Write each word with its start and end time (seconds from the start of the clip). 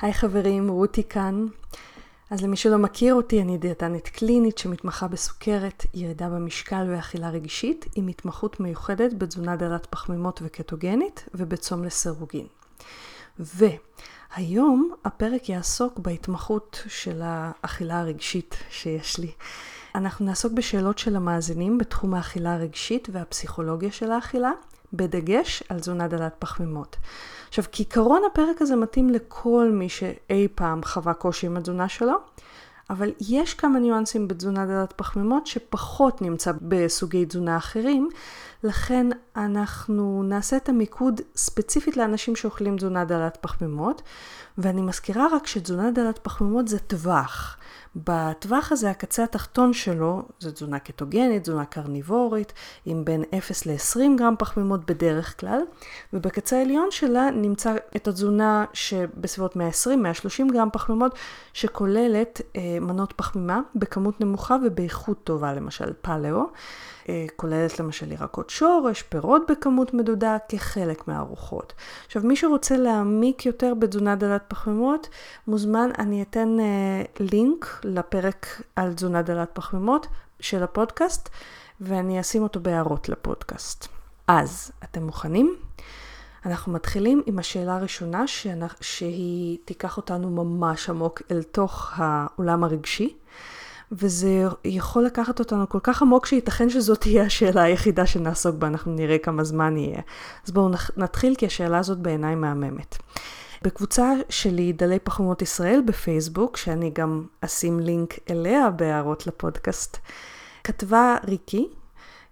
היי 0.00 0.12
חברים, 0.12 0.68
רותי 0.68 1.02
כאן. 1.02 1.46
אז 2.30 2.42
למי 2.42 2.56
שלא 2.56 2.78
מכיר 2.78 3.14
אותי, 3.14 3.42
אני 3.42 3.58
דיאטנית 3.58 4.08
קלינית 4.08 4.58
שמתמחה 4.58 5.08
בסוכרת, 5.08 5.86
ירידה 5.94 6.28
במשקל 6.28 6.86
ואכילה 6.88 7.30
רגשית, 7.30 7.86
עם 7.94 8.08
התמחות 8.08 8.60
מיוחדת 8.60 9.14
בתזונה 9.18 9.56
דלת 9.56 9.86
פחמימות 9.86 10.40
וקטוגנית 10.44 11.28
ובצום 11.34 11.84
לסירוגין. 11.84 12.46
והיום 13.38 14.94
הפרק 15.04 15.48
יעסוק 15.48 15.98
בהתמחות 15.98 16.82
של 16.88 17.20
האכילה 17.24 18.00
הרגשית 18.00 18.56
שיש 18.70 19.18
לי. 19.18 19.32
אנחנו 19.94 20.26
נעסוק 20.26 20.52
בשאלות 20.52 20.98
של 20.98 21.16
המאזינים 21.16 21.78
בתחום 21.78 22.14
האכילה 22.14 22.54
הרגשית 22.54 23.08
והפסיכולוגיה 23.12 23.92
של 23.92 24.10
האכילה, 24.10 24.50
בדגש 24.92 25.62
על 25.68 25.80
תזונה 25.80 26.08
דלת 26.08 26.34
פחמימות. 26.38 26.96
עכשיו, 27.48 27.64
כעיקרון 27.72 28.22
הפרק 28.32 28.62
הזה 28.62 28.76
מתאים 28.76 29.10
לכל 29.10 29.70
מי 29.72 29.88
שאי 29.88 30.48
פעם 30.54 30.82
חווה 30.84 31.14
קושי 31.14 31.46
עם 31.46 31.56
התזונה 31.56 31.88
שלו, 31.88 32.14
אבל 32.90 33.12
יש 33.20 33.54
כמה 33.54 33.78
ניואנסים 33.78 34.28
בתזונה 34.28 34.66
דלת 34.66 34.92
פחמימות 34.92 35.46
שפחות 35.46 36.22
נמצא 36.22 36.52
בסוגי 36.62 37.26
תזונה 37.26 37.56
אחרים, 37.56 38.08
לכן 38.62 39.06
אנחנו 39.36 40.22
נעשה 40.22 40.56
את 40.56 40.68
המיקוד 40.68 41.20
ספציפית 41.36 41.96
לאנשים 41.96 42.36
שאוכלים 42.36 42.76
תזונה 42.76 43.04
דלת 43.04 43.38
פחמימות, 43.40 44.02
ואני 44.58 44.82
מזכירה 44.82 45.26
רק 45.32 45.46
שתזונה 45.46 45.90
דלת 45.90 46.18
פחמימות 46.18 46.68
זה 46.68 46.78
טווח. 46.78 47.56
בטווח 47.96 48.72
הזה, 48.72 48.90
הקצה 48.90 49.24
התחתון 49.24 49.72
שלו, 49.72 50.22
זו 50.40 50.50
תזונה 50.50 50.78
קטוגנית, 50.78 51.42
תזונה 51.42 51.64
קרניבורית, 51.64 52.52
עם 52.84 53.04
בין 53.04 53.24
0 53.38 53.66
ל-20 53.66 54.18
גרם 54.18 54.34
פחמימות 54.38 54.90
בדרך 54.90 55.40
כלל, 55.40 55.60
ובקצה 56.12 56.58
העליון 56.58 56.88
שלה 56.90 57.30
נמצא 57.30 57.74
את 57.96 58.08
התזונה 58.08 58.64
שבסביבות 58.72 59.56
120-130 59.56 60.52
גרם 60.52 60.68
פחמימות, 60.72 61.14
שכוללת 61.52 62.40
אה, 62.56 62.80
מנות 62.80 63.12
פחמימה 63.16 63.60
בכמות 63.74 64.20
נמוכה 64.20 64.56
ובאיכות 64.66 65.24
טובה, 65.24 65.52
למשל 65.52 65.92
פלאו. 66.00 66.42
אה, 67.08 67.26
כוללת 67.36 67.80
למשל 67.80 68.12
ירקות 68.12 68.50
שורש, 68.50 69.02
פירות 69.02 69.42
בכמות 69.50 69.94
מדודה, 69.94 70.36
כחלק 70.48 71.08
מהארוחות. 71.08 71.72
עכשיו, 72.06 72.22
מי 72.24 72.36
שרוצה 72.36 72.76
להעמיק 72.76 73.46
יותר 73.46 73.74
בתזונה 73.74 74.16
דלת 74.16 74.42
פחמימות, 74.48 75.08
מוזמן, 75.46 75.90
אני 75.98 76.22
אתן 76.22 76.56
אה, 76.60 77.02
לינק 77.20 77.80
לפרק 77.84 78.62
על 78.76 78.92
תזונה 78.92 79.22
דלת 79.22 79.50
פחמימות 79.52 80.06
של 80.40 80.62
הפודקאסט, 80.62 81.28
ואני 81.80 82.20
אשים 82.20 82.42
אותו 82.42 82.60
בהערות 82.60 83.08
לפודקאסט. 83.08 83.88
אז, 84.28 84.72
אתם 84.84 85.02
מוכנים? 85.02 85.56
אנחנו 86.46 86.72
מתחילים 86.72 87.22
עם 87.26 87.38
השאלה 87.38 87.76
הראשונה 87.76 88.24
שהיא 88.80 89.58
תיקח 89.64 89.96
אותנו 89.96 90.30
ממש 90.44 90.90
עמוק 90.90 91.22
אל 91.30 91.42
תוך 91.42 91.92
העולם 91.96 92.64
הרגשי. 92.64 93.16
וזה 93.92 94.44
יכול 94.64 95.04
לקחת 95.04 95.38
אותנו 95.38 95.68
כל 95.68 95.78
כך 95.82 96.02
עמוק 96.02 96.26
שייתכן 96.26 96.70
שזאת 96.70 97.00
תהיה 97.00 97.22
השאלה 97.24 97.62
היחידה 97.62 98.06
שנעסוק 98.06 98.56
בה, 98.56 98.66
אנחנו 98.66 98.94
נראה 98.94 99.18
כמה 99.18 99.44
זמן 99.44 99.76
יהיה. 99.76 100.00
אז 100.46 100.52
בואו 100.52 100.70
נתחיל 100.96 101.34
כי 101.34 101.46
השאלה 101.46 101.78
הזאת 101.78 101.98
בעיניי 101.98 102.34
מהממת. 102.34 102.96
בקבוצה 103.62 104.12
שלי, 104.28 104.72
דלי 104.72 104.98
פחמות 104.98 105.42
ישראל 105.42 105.82
בפייסבוק, 105.86 106.56
שאני 106.56 106.90
גם 106.90 107.26
אשים 107.40 107.80
לינק 107.80 108.18
אליה 108.30 108.70
בהערות 108.70 109.26
לפודקאסט, 109.26 109.96
כתבה 110.64 111.16
ריקי 111.24 111.68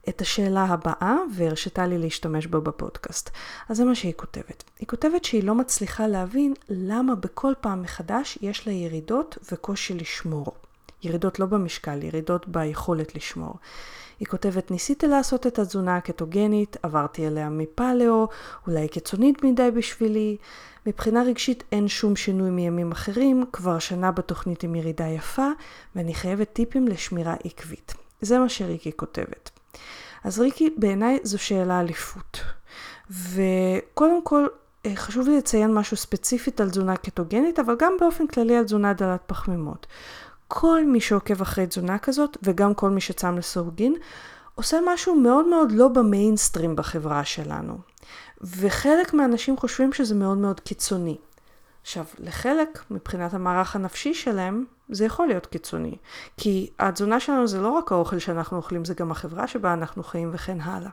את 0.08 0.20
השאלה 0.20 0.64
הבאה 0.64 1.16
והרשתה 1.34 1.86
לי 1.86 1.98
להשתמש 1.98 2.46
בה 2.46 2.60
בפודקאסט. 2.60 3.30
אז 3.68 3.76
זה 3.76 3.84
מה 3.84 3.94
שהיא 3.94 4.12
כותבת. 4.16 4.64
היא 4.78 4.88
כותבת 4.88 5.24
שהיא 5.24 5.44
לא 5.44 5.54
מצליחה 5.54 6.06
להבין 6.06 6.54
למה 6.68 7.14
בכל 7.14 7.52
פעם 7.60 7.82
מחדש 7.82 8.38
יש 8.42 8.66
לה 8.66 8.72
ירידות 8.72 9.38
וקושי 9.52 9.94
לשמור. 9.94 10.46
ירידות 11.06 11.40
לא 11.40 11.46
במשקל, 11.46 12.02
ירידות 12.02 12.48
ביכולת 12.48 13.14
לשמור. 13.14 13.54
היא 14.20 14.28
כותבת, 14.28 14.70
ניסיתי 14.70 15.06
לעשות 15.06 15.46
את 15.46 15.58
התזונה 15.58 15.96
הקטוגנית, 15.96 16.76
עברתי 16.82 17.26
אליה 17.26 17.48
מפלאו, 17.48 18.28
אולי 18.66 18.88
קיצונית 18.88 19.44
מדי 19.44 19.70
בשבילי. 19.70 20.36
מבחינה 20.86 21.22
רגשית 21.22 21.64
אין 21.72 21.88
שום 21.88 22.16
שינוי 22.16 22.50
מימים 22.50 22.92
אחרים, 22.92 23.44
כבר 23.52 23.78
שנה 23.78 24.10
בתוכנית 24.10 24.62
עם 24.62 24.74
ירידה 24.74 25.06
יפה, 25.06 25.48
ואני 25.96 26.14
חייבת 26.14 26.52
טיפים 26.52 26.88
לשמירה 26.88 27.34
עקבית. 27.44 27.94
זה 28.20 28.38
מה 28.38 28.48
שריקי 28.48 28.92
כותבת. 28.96 29.50
אז 30.24 30.40
ריקי, 30.40 30.70
בעיניי 30.76 31.18
זו 31.22 31.38
שאלה 31.38 31.80
אליפות. 31.80 32.40
וקודם 33.10 34.22
כל, 34.24 34.46
אה, 34.86 34.96
חשוב 34.96 35.28
לי 35.28 35.36
לציין 35.36 35.74
משהו 35.74 35.96
ספציפית 35.96 36.60
על 36.60 36.70
תזונה 36.70 36.96
קטוגנית, 36.96 37.58
אבל 37.58 37.76
גם 37.78 37.92
באופן 38.00 38.26
כללי 38.26 38.56
על 38.56 38.64
תזונה 38.64 38.92
דלת 38.92 39.20
פחמימות. 39.26 39.86
כל 40.48 40.84
מי 40.86 41.00
שעוקב 41.00 41.42
אחרי 41.42 41.66
תזונה 41.66 41.98
כזאת, 41.98 42.36
וגם 42.42 42.74
כל 42.74 42.90
מי 42.90 43.00
שצם 43.00 43.38
לסורגין, 43.38 43.94
עושה 44.54 44.78
משהו 44.86 45.14
מאוד 45.14 45.48
מאוד 45.48 45.72
לא 45.72 45.88
במיינסטרים 45.88 46.76
בחברה 46.76 47.24
שלנו. 47.24 47.78
וחלק 48.40 49.14
מהאנשים 49.14 49.56
חושבים 49.56 49.92
שזה 49.92 50.14
מאוד 50.14 50.38
מאוד 50.38 50.60
קיצוני. 50.60 51.16
עכשיו, 51.82 52.04
לחלק, 52.18 52.84
מבחינת 52.90 53.34
המערך 53.34 53.76
הנפשי 53.76 54.14
שלהם, 54.14 54.64
זה 54.88 55.04
יכול 55.04 55.26
להיות 55.26 55.46
קיצוני. 55.46 55.96
כי 56.36 56.70
התזונה 56.78 57.20
שלנו 57.20 57.46
זה 57.46 57.60
לא 57.60 57.68
רק 57.68 57.92
האוכל 57.92 58.18
שאנחנו 58.18 58.56
אוכלים, 58.56 58.84
זה 58.84 58.94
גם 58.94 59.10
החברה 59.10 59.46
שבה 59.46 59.72
אנחנו 59.72 60.02
חיים 60.02 60.30
וכן 60.32 60.60
הלאה. 60.60 60.90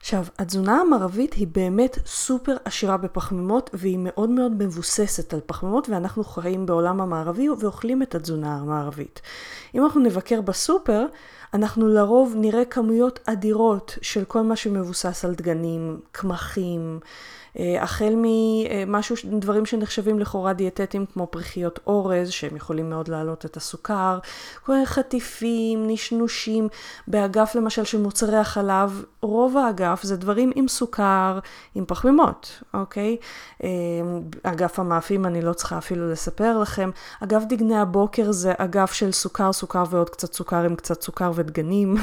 עכשיו, 0.00 0.24
התזונה 0.38 0.80
המערבית 0.80 1.34
היא 1.34 1.46
באמת 1.52 1.98
סופר 2.06 2.56
עשירה 2.64 2.96
בפחמימות 2.96 3.70
והיא 3.72 3.98
מאוד 4.00 4.30
מאוד 4.30 4.52
מבוססת 4.52 5.34
על 5.34 5.40
פחמימות 5.46 5.88
ואנחנו 5.88 6.24
חיים 6.24 6.66
בעולם 6.66 7.00
המערבי 7.00 7.48
ואוכלים 7.48 8.02
את 8.02 8.14
התזונה 8.14 8.56
המערבית. 8.56 9.20
אם 9.74 9.84
אנחנו 9.84 10.00
נבקר 10.00 10.40
בסופר, 10.40 11.06
אנחנו 11.54 11.88
לרוב 11.88 12.34
נראה 12.36 12.64
כמויות 12.64 13.20
אדירות 13.26 13.98
של 14.02 14.24
כל 14.24 14.42
מה 14.42 14.56
שמבוסס 14.56 15.24
על 15.24 15.34
דגנים, 15.34 16.00
קמחים, 16.12 17.00
החל 17.80 18.14
ממשהו, 18.16 19.16
דברים 19.38 19.66
שנחשבים 19.66 20.18
לכאורה 20.18 20.52
דיאטטיים 20.52 21.06
כמו 21.06 21.26
פריחיות 21.26 21.78
אורז, 21.86 22.30
שהם 22.30 22.56
יכולים 22.56 22.90
מאוד 22.90 23.08
להעלות 23.08 23.44
את 23.44 23.56
הסוכר, 23.56 24.18
כל 24.64 24.72
מיני 24.72 24.86
חטיפים, 24.86 25.86
נשנושים, 25.86 26.68
באגף 27.08 27.54
למשל 27.54 27.84
של 27.84 28.00
מוצרי 28.00 28.36
החלב, 28.36 29.04
רוב 29.22 29.56
האגף 29.56 30.02
זה 30.02 30.16
דברים 30.16 30.52
עם 30.54 30.68
סוכר, 30.68 31.38
עם 31.74 31.84
פחמימות, 31.86 32.62
אוקיי? 32.74 33.16
אה, 33.64 33.68
אגף 34.42 34.78
המאפים 34.78 35.26
אני 35.26 35.42
לא 35.42 35.52
צריכה 35.52 35.78
אפילו 35.78 36.10
לספר 36.10 36.58
לכם. 36.58 36.90
אגף 37.20 37.42
דגני 37.48 37.78
הבוקר 37.78 38.32
זה 38.32 38.52
אגף 38.58 38.92
של 38.92 39.12
סוכר, 39.12 39.52
סוכר 39.52 39.84
ועוד 39.90 40.10
קצת 40.10 40.34
סוכר 40.34 40.64
עם 40.64 40.76
קצת 40.76 41.02
סוכר 41.02 41.32
ודגנים. 41.34 41.96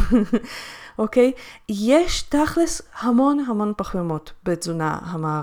אוקיי? 0.99 1.31
יש 1.69 2.21
תכלס 2.21 2.81
המון 2.99 3.39
המון 3.39 3.73
פחמימות 3.77 4.31
בתזונה 4.43 4.99
המערבית. 5.01 5.42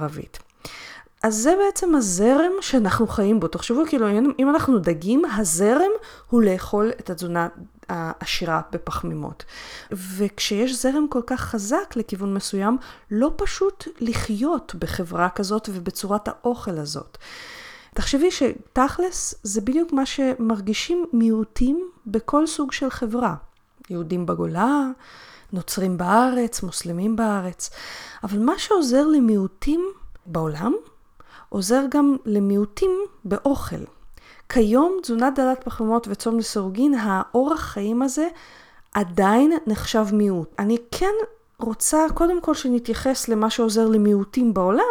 אז 1.23 1.37
זה 1.37 1.55
בעצם 1.65 1.95
הזרם 1.95 2.53
שאנחנו 2.61 3.07
חיים 3.07 3.41
בו. 3.41 3.49
תחשבו 3.49 3.83
כאילו, 3.87 4.09
אם 4.39 4.51
אנחנו 4.51 4.79
דגים, 4.79 5.23
הזרם 5.25 5.91
הוא 6.29 6.43
לאכול 6.43 6.91
את 7.01 7.11
התזונה 7.11 7.49
העשירה 7.89 8.61
בפחמימות. 8.73 9.45
וכשיש 9.93 10.83
זרם 10.83 11.07
כל 11.09 11.23
כך 11.27 11.41
חזק 11.41 11.97
לכיוון 11.97 12.35
מסוים, 12.35 12.79
לא 13.11 13.33
פשוט 13.37 13.85
לחיות 14.01 14.75
בחברה 14.79 15.29
כזאת 15.29 15.69
ובצורת 15.73 16.29
האוכל 16.29 16.79
הזאת. 16.79 17.19
תחשבי 17.95 18.31
שתכלס 18.31 19.35
זה 19.43 19.61
בדיוק 19.61 19.93
מה 19.93 20.07
שמרגישים 20.07 21.07
מיעוטים 21.13 21.91
בכל 22.07 22.47
סוג 22.47 22.73
של 22.73 22.91
חברה. 22.91 23.35
יהודים 23.91 24.27
בגולה, 24.27 24.89
נוצרים 25.53 25.99
בארץ, 25.99 26.63
מוסלמים 26.63 27.17
בארץ. 27.17 27.71
אבל 28.23 28.39
מה 28.39 28.59
שעוזר 28.59 29.07
למיעוטים 29.07 29.93
בעולם, 30.27 30.75
עוזר 31.49 31.83
גם 31.91 32.17
למיעוטים 32.27 32.91
באוכל. 33.25 33.85
כיום 34.49 34.99
תזונה 35.03 35.31
דלת 35.31 35.65
פחמימות 35.65 36.09
וצום 36.11 36.39
לסירוגין, 36.39 36.95
האורח 36.95 37.61
חיים 37.61 38.03
הזה 38.03 38.29
עדיין 38.95 39.53
נחשב 39.67 40.07
מיעוט. 40.13 40.55
אני 40.59 40.77
כן 40.91 41.15
רוצה 41.59 42.07
קודם 42.15 42.41
כל 42.41 42.55
שנתייחס 42.55 43.29
למה 43.29 43.51
שעוזר 43.51 43.89
למיעוטים 43.89 44.55
בעולם, 44.55 44.85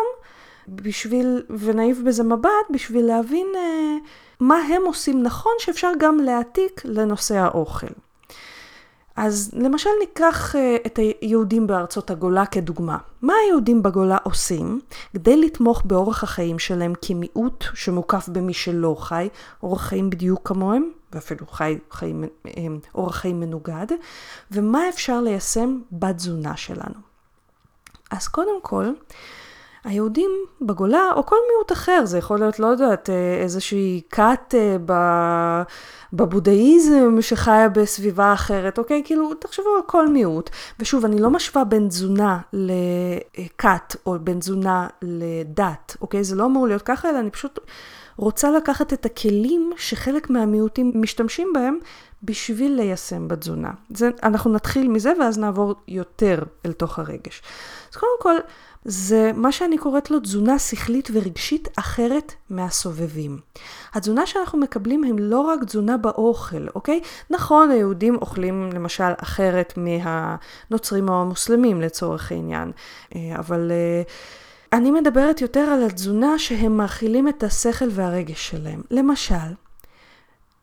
בשביל, 0.67 1.43
ונעיף 1.59 1.97
בזה 1.99 2.23
מבט, 2.23 2.49
בשביל 2.69 3.05
להבין 3.05 3.47
אה, 3.55 3.95
מה 4.39 4.57
הם 4.57 4.81
עושים 4.85 5.23
נכון 5.23 5.51
שאפשר 5.59 5.91
גם 5.99 6.17
להעתיק 6.17 6.81
לנושא 6.85 7.35
האוכל. 7.35 7.87
אז 9.15 9.51
למשל 9.53 9.89
ניקח 9.99 10.55
uh, 10.55 10.57
את 10.85 10.99
היהודים 11.21 11.67
בארצות 11.67 12.11
הגולה 12.11 12.45
כדוגמה. 12.45 12.97
מה 13.21 13.33
היהודים 13.45 13.83
בגולה 13.83 14.17
עושים 14.23 14.81
כדי 15.13 15.37
לתמוך 15.37 15.81
באורח 15.85 16.23
החיים 16.23 16.59
שלהם 16.59 16.93
כמיעוט 17.01 17.65
שמוקף 17.73 18.29
במי 18.29 18.53
שלא 18.53 18.95
חי, 18.99 19.29
אורח 19.63 19.81
חיים 19.81 20.09
בדיוק 20.09 20.47
כמוהם, 20.47 20.89
ואפילו 21.13 21.47
חי, 21.47 21.77
חיים, 21.91 22.23
אה, 22.47 22.51
אורח 22.95 23.15
חיים 23.15 23.39
מנוגד, 23.39 23.87
ומה 24.51 24.89
אפשר 24.89 25.21
ליישם 25.21 25.79
בתזונה 25.91 26.57
שלנו. 26.57 26.99
אז 28.11 28.27
קודם 28.27 28.61
כל, 28.61 28.85
היהודים 29.89 30.31
בגולה, 30.61 31.09
או 31.15 31.25
כל 31.25 31.35
מיעוט 31.51 31.71
אחר, 31.71 32.01
זה 32.05 32.17
יכול 32.17 32.39
להיות, 32.39 32.59
לא 32.59 32.67
יודעת, 32.67 33.09
אה, 33.09 33.37
איזושהי 33.41 34.01
כת 34.09 34.55
ב... 34.85 34.93
בבודהיזם 36.13 37.17
שחיה 37.21 37.69
בסביבה 37.69 38.33
אחרת, 38.33 38.77
אוקיי? 38.77 39.01
כאילו, 39.05 39.33
תחשבו 39.33 39.69
על 39.75 39.81
כל 39.85 40.07
מיעוט. 40.07 40.49
ושוב, 40.79 41.05
אני 41.05 41.21
לא 41.21 41.29
משווה 41.29 41.63
בין 41.63 41.87
תזונה 41.87 42.39
לכת 42.53 43.95
או 44.05 44.15
בין 44.21 44.39
תזונה 44.39 44.87
לדת, 45.01 45.95
אוקיי? 46.01 46.23
זה 46.23 46.35
לא 46.35 46.45
אמור 46.45 46.67
להיות 46.67 46.81
ככה, 46.81 47.09
אלא 47.09 47.19
אני 47.19 47.29
פשוט 47.29 47.59
רוצה 48.17 48.51
לקחת 48.51 48.93
את 48.93 49.05
הכלים 49.05 49.71
שחלק 49.77 50.29
מהמיעוטים 50.29 50.91
משתמשים 50.95 51.53
בהם 51.53 51.77
בשביל 52.23 52.75
ליישם 52.75 53.27
בתזונה. 53.27 53.71
זה, 53.93 54.09
אנחנו 54.23 54.51
נתחיל 54.51 54.87
מזה 54.87 55.13
ואז 55.19 55.37
נעבור 55.37 55.75
יותר 55.87 56.43
אל 56.65 56.71
תוך 56.71 56.99
הרגש. 56.99 57.41
אז 57.91 57.97
קודם 57.97 58.11
כל, 58.21 58.35
זה 58.85 59.31
מה 59.35 59.51
שאני 59.51 59.77
קוראת 59.77 60.11
לו 60.11 60.19
תזונה 60.19 60.59
שכלית 60.59 61.09
ורגשית 61.13 61.67
אחרת 61.75 62.33
מהסובבים. 62.49 63.39
התזונה 63.93 64.25
שאנחנו 64.25 64.59
מקבלים 64.59 65.03
הם 65.03 65.19
לא 65.19 65.41
רק 65.41 65.63
תזונה 65.63 65.97
באוכל, 65.97 66.67
אוקיי? 66.75 67.01
נכון, 67.29 67.71
היהודים 67.71 68.15
אוכלים 68.15 68.69
למשל 68.73 69.11
אחרת 69.17 69.73
מהנוצרים 69.77 71.09
או 71.09 71.21
המוסלמים 71.21 71.81
לצורך 71.81 72.31
העניין, 72.31 72.71
אה, 73.15 73.35
אבל... 73.39 73.71
אה, 73.71 74.03
אני 74.73 74.91
מדברת 74.91 75.41
יותר 75.41 75.59
על 75.59 75.83
התזונה 75.83 76.39
שהם 76.39 76.77
מאכילים 76.77 77.27
את 77.27 77.43
השכל 77.43 77.85
והרגש 77.91 78.49
שלהם. 78.49 78.81
למשל, 78.91 79.53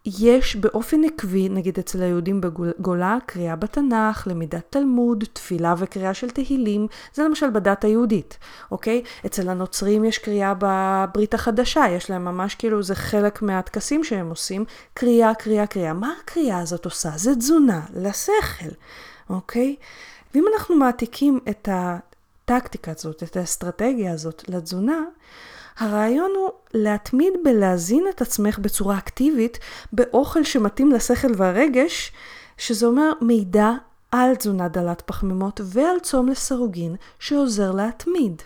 יש 0.07 0.57
באופן 0.57 1.05
עקבי, 1.05 1.49
נגיד 1.49 1.79
אצל 1.79 2.03
היהודים 2.03 2.41
בגולה, 2.41 3.19
קריאה 3.27 3.57
בתנ"ך, 3.57 4.27
למידת 4.27 4.63
תלמוד, 4.71 5.25
תפילה 5.33 5.75
וקריאה 5.79 6.15
של 6.15 6.31
תהילים, 6.31 6.87
זה 7.15 7.25
למשל 7.25 7.51
בדת 7.51 7.85
היהודית, 7.85 8.39
אוקיי? 8.71 9.03
אצל 9.27 9.49
הנוצרים 9.49 10.05
יש 10.05 10.19
קריאה 10.19 10.53
בברית 10.59 11.35
החדשה, 11.35 11.85
יש 11.91 12.11
להם 12.11 12.25
ממש 12.25 12.55
כאילו, 12.55 12.83
זה 12.83 12.95
חלק 12.95 13.43
מהטקסים 13.43 14.05
שהם 14.05 14.31
עושים, 14.31 14.65
קריאה, 14.95 15.35
קריאה, 15.35 15.67
קריאה. 15.67 15.93
מה 15.93 16.13
הקריאה 16.23 16.59
הזאת 16.59 16.85
עושה? 16.85 17.11
זה 17.17 17.35
תזונה 17.35 17.81
לשכל, 17.95 18.71
אוקיי? 19.31 19.77
ואם 20.35 20.45
אנחנו 20.55 20.77
מעתיקים 20.77 21.41
את 21.51 21.69
הטקטיקה 21.73 22.93
הזאת, 22.99 23.23
את 23.23 23.37
האסטרטגיה 23.37 24.13
הזאת 24.13 24.45
לתזונה, 24.49 25.03
הרעיון 25.79 26.31
הוא 26.37 26.51
להתמיד 26.75 27.33
בלהזין 27.45 28.05
את 28.11 28.23
עצמך 28.23 28.59
בצורה 28.59 28.99
אקטיבית 28.99 29.59
באוכל 29.93 30.45
שמתאים 30.45 30.93
לשכל 30.93 31.33
והרגש, 31.37 32.13
שזה 32.59 32.87
אומר 32.87 33.13
מידע 33.21 33.71
על 34.11 34.35
תזונה 34.35 34.69
דלת 34.69 35.03
פחמימות 35.07 35.61
ועל 35.65 35.99
צום 36.03 36.29
לסירוגין 36.29 36.97
שעוזר 37.19 37.73
להתמיד. 37.73 38.43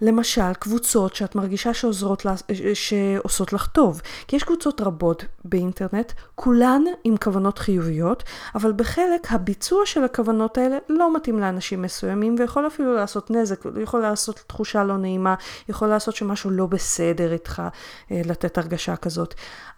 למשל, 0.00 0.54
קבוצות 0.58 1.14
שאת 1.14 1.34
מרגישה 1.34 1.74
שעוזרות, 1.74 2.26
שעושות 2.74 3.52
לך 3.52 3.66
טוב. 3.66 4.00
כי 4.28 4.36
יש 4.36 4.44
קבוצות 4.44 4.80
רבות 4.80 5.24
באינטרנט, 5.44 6.12
כולן 6.34 6.82
עם 7.04 7.16
כוונות 7.16 7.58
חיוביות, 7.58 8.22
אבל 8.54 8.72
בחלק 8.72 9.32
הביצוע 9.32 9.86
של 9.86 10.04
הכוונות 10.04 10.58
האלה 10.58 10.78
לא 10.88 11.16
מתאים 11.16 11.38
לאנשים 11.38 11.82
מסוימים, 11.82 12.36
ויכול 12.38 12.66
אפילו 12.66 12.94
לעשות 12.94 13.30
נזק, 13.30 13.64
יכול 13.82 14.00
לעשות 14.00 14.44
תחושה 14.46 14.84
לא 14.84 14.96
נעימה, 14.96 15.34
יכול 15.68 15.88
לעשות 15.88 16.16
שמשהו 16.16 16.50
לא 16.50 16.66
בסדר 16.66 17.32
איתך, 17.32 17.62
אה, 18.10 18.20
לתת 18.24 18.58
הרגשה 18.58 18.96
כזאת. 18.96 19.34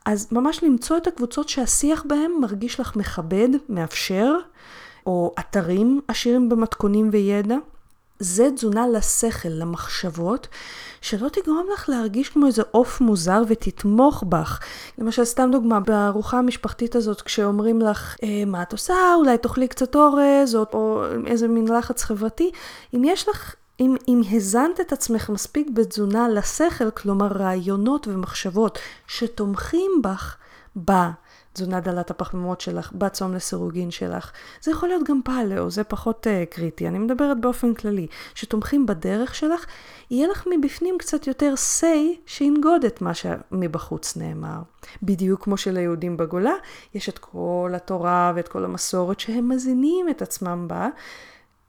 אז 0.06 0.28
ממש 0.32 0.62
למצוא 0.62 0.96
את 0.96 1.06
הקבוצות 1.06 1.48
שהשיח 1.48 2.04
בהן 2.08 2.30
מרגיש 2.40 2.80
לך 2.80 2.96
מכבד, 2.96 3.48
מאפשר, 3.68 4.34
או 5.06 5.34
אתרים 5.38 6.00
עשירים 6.08 6.48
במתכונים 6.48 7.08
וידע. 7.12 7.56
זה 8.18 8.48
תזונה 8.54 8.88
לשכל, 8.88 9.48
למחשבות, 9.48 10.48
שלא 11.00 11.28
תגרום 11.28 11.66
לך 11.72 11.88
להרגיש 11.88 12.28
כמו 12.28 12.46
איזה 12.46 12.62
עוף 12.70 13.00
מוזר 13.00 13.42
ותתמוך 13.48 14.24
בך. 14.28 14.60
למשל, 14.98 15.24
סתם 15.24 15.48
דוגמה, 15.52 15.80
בארוחה 15.80 16.38
המשפחתית 16.38 16.96
הזאת, 16.96 17.20
כשאומרים 17.20 17.80
לך, 17.80 18.16
אה, 18.22 18.44
מה 18.46 18.62
את 18.62 18.72
עושה, 18.72 18.94
אולי 19.16 19.38
תאכלי 19.38 19.68
קצת 19.68 19.94
אורז, 19.94 20.54
או, 20.54 20.64
או 20.72 21.04
איזה 21.26 21.48
מין 21.48 21.68
לחץ 21.68 22.02
חברתי, 22.02 22.50
אם 22.94 23.02
יש 23.04 23.28
לך 23.28 23.54
אם, 23.80 23.96
אם 24.08 24.20
הזנת 24.32 24.80
את 24.80 24.92
עצמך 24.92 25.30
מספיק 25.30 25.68
בתזונה 25.74 26.28
לשכל, 26.28 26.90
כלומר 26.90 27.26
רעיונות 27.26 28.08
ומחשבות 28.08 28.78
שתומכים 29.06 29.90
בך 30.02 30.36
בה, 30.76 31.10
תזונה 31.56 31.80
דלת 31.80 32.10
הפחמימות 32.10 32.60
שלך, 32.60 32.92
בצום 32.92 33.34
לסירוגין 33.34 33.90
שלך. 33.90 34.32
זה 34.60 34.70
יכול 34.70 34.88
להיות 34.88 35.08
גם 35.08 35.20
פאלאו, 35.24 35.70
זה 35.70 35.84
פחות 35.84 36.26
uh, 36.26 36.54
קריטי. 36.54 36.88
אני 36.88 36.98
מדברת 36.98 37.40
באופן 37.40 37.74
כללי. 37.74 38.06
שתומכים 38.34 38.86
בדרך 38.86 39.34
שלך, 39.34 39.66
יהיה 40.10 40.28
לך 40.28 40.46
מבפנים 40.50 40.98
קצת 40.98 41.26
יותר 41.26 41.54
say 41.54 42.20
שינגוד 42.26 42.84
את 42.84 43.02
מה 43.02 43.14
שמבחוץ 43.14 44.16
נאמר. 44.16 44.58
בדיוק 45.02 45.44
כמו 45.44 45.56
שליהודים 45.56 46.16
בגולה, 46.16 46.54
יש 46.94 47.08
את 47.08 47.18
כל 47.18 47.72
התורה 47.76 48.32
ואת 48.36 48.48
כל 48.48 48.64
המסורת 48.64 49.20
שהם 49.20 49.48
מזינים 49.48 50.08
את 50.08 50.22
עצמם 50.22 50.64
בה. 50.68 50.88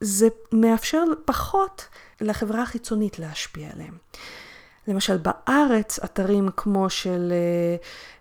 זה 0.02 0.28
מאפשר 0.52 1.04
פחות 1.26 1.88
לחברה 2.22 2.62
החיצונית 2.62 3.20
להשפיע 3.20 3.70
עליהם. 3.74 3.98
למשל 4.88 5.18
בארץ 5.18 6.00
אתרים 6.04 6.50
כמו 6.58 6.90
של, 6.90 7.34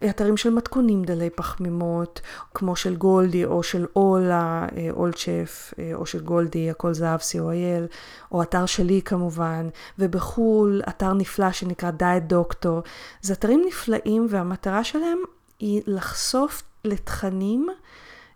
אה, 0.03 0.11
אתרים 0.11 0.37
של 0.37 0.51
מתכונים 0.51 1.05
דלי 1.05 1.31
פחמימות, 1.31 2.21
כמו 2.55 2.77
של 2.77 2.97
גולדי 2.97 3.45
או 3.45 3.63
של 3.63 3.87
אולה, 3.97 4.67
אה, 4.77 4.89
אולצ'ף, 4.91 5.75
אה, 5.79 5.91
או 5.95 6.07
של 6.07 6.21
גולדי, 6.21 6.71
הכל 6.71 6.95
זהב 6.95 7.21
co.il, 7.21 7.95
או 8.33 8.43
אתר 8.43 8.67
שלי 8.67 9.03
כמובן, 9.05 9.69
ובחו"ל 9.99 10.83
אתר 10.89 11.13
נפלא 11.13 11.53
שנקרא 11.53 11.91
דיאט 11.91 12.23
דוקטור. 12.23 12.83
זה 13.23 13.33
אתרים 13.33 13.65
נפלאים 13.67 14.27
והמטרה 14.31 14.85
שלהם 14.85 15.19
היא 15.59 15.83
לחשוף 15.87 16.63
לתכנים 16.85 17.69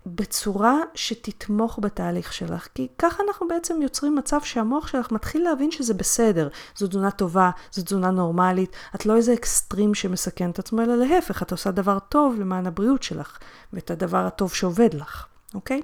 בצורה 0.07 0.79
שתתמוך 0.95 1.79
בתהליך 1.83 2.33
שלך. 2.33 2.69
כי 2.75 2.89
ככה 2.99 3.23
אנחנו 3.29 3.49
בעצם 3.49 3.83
יוצרים 3.83 4.17
מצב 4.17 4.41
שהמוח 4.41 4.87
שלך 4.87 5.13
מתחיל 5.13 5.43
להבין 5.45 5.71
שזה 5.71 5.95
בסדר. 5.95 6.49
זו 6.77 6.87
תזונה 6.87 7.11
טובה, 7.11 7.51
זו 7.73 7.83
תזונה 7.83 8.11
נורמלית. 8.11 8.71
את 8.95 9.07
לא 9.07 9.17
איזה 9.17 9.33
אקסטרים 9.33 9.95
שמסכן 9.95 10.51
את 10.51 10.59
עצמו, 10.59 10.83
אלא 10.83 10.97
להפך, 10.97 11.43
את 11.43 11.53
עושה 11.53 11.71
דבר 11.71 11.99
טוב 11.99 12.41
למען 12.41 12.67
הבריאות 12.67 13.03
שלך, 13.03 13.39
ואת 13.73 13.91
הדבר 13.91 14.27
הטוב 14.27 14.55
שעובד 14.55 14.95
לך, 14.95 15.27
אוקיי? 15.55 15.83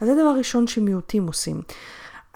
אז 0.00 0.08
זה 0.08 0.14
דבר 0.14 0.34
ראשון 0.38 0.66
שמיעוטים 0.66 1.26
עושים. 1.26 1.62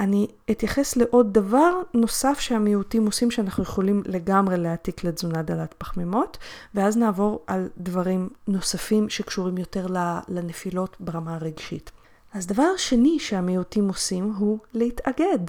אני 0.00 0.26
אתייחס 0.50 0.96
לעוד 0.96 1.32
דבר 1.32 1.70
נוסף 1.94 2.40
שהמיעוטים 2.40 3.06
עושים 3.06 3.30
שאנחנו 3.30 3.62
יכולים 3.62 4.02
לגמרי 4.06 4.56
להעתיק 4.56 5.04
לתזונה 5.04 5.42
דלת 5.42 5.74
פחמימות, 5.78 6.38
ואז 6.74 6.96
נעבור 6.96 7.44
על 7.46 7.68
דברים 7.78 8.28
נוספים 8.48 9.08
שקשורים 9.08 9.58
יותר 9.58 9.86
לנפילות 10.28 10.96
ברמה 11.00 11.34
הרגשית. 11.34 11.90
אז 12.34 12.46
דבר 12.46 12.76
שני 12.76 13.18
שהמיעוטים 13.18 13.88
עושים 13.88 14.32
הוא 14.32 14.58
להתאגד. 14.74 15.40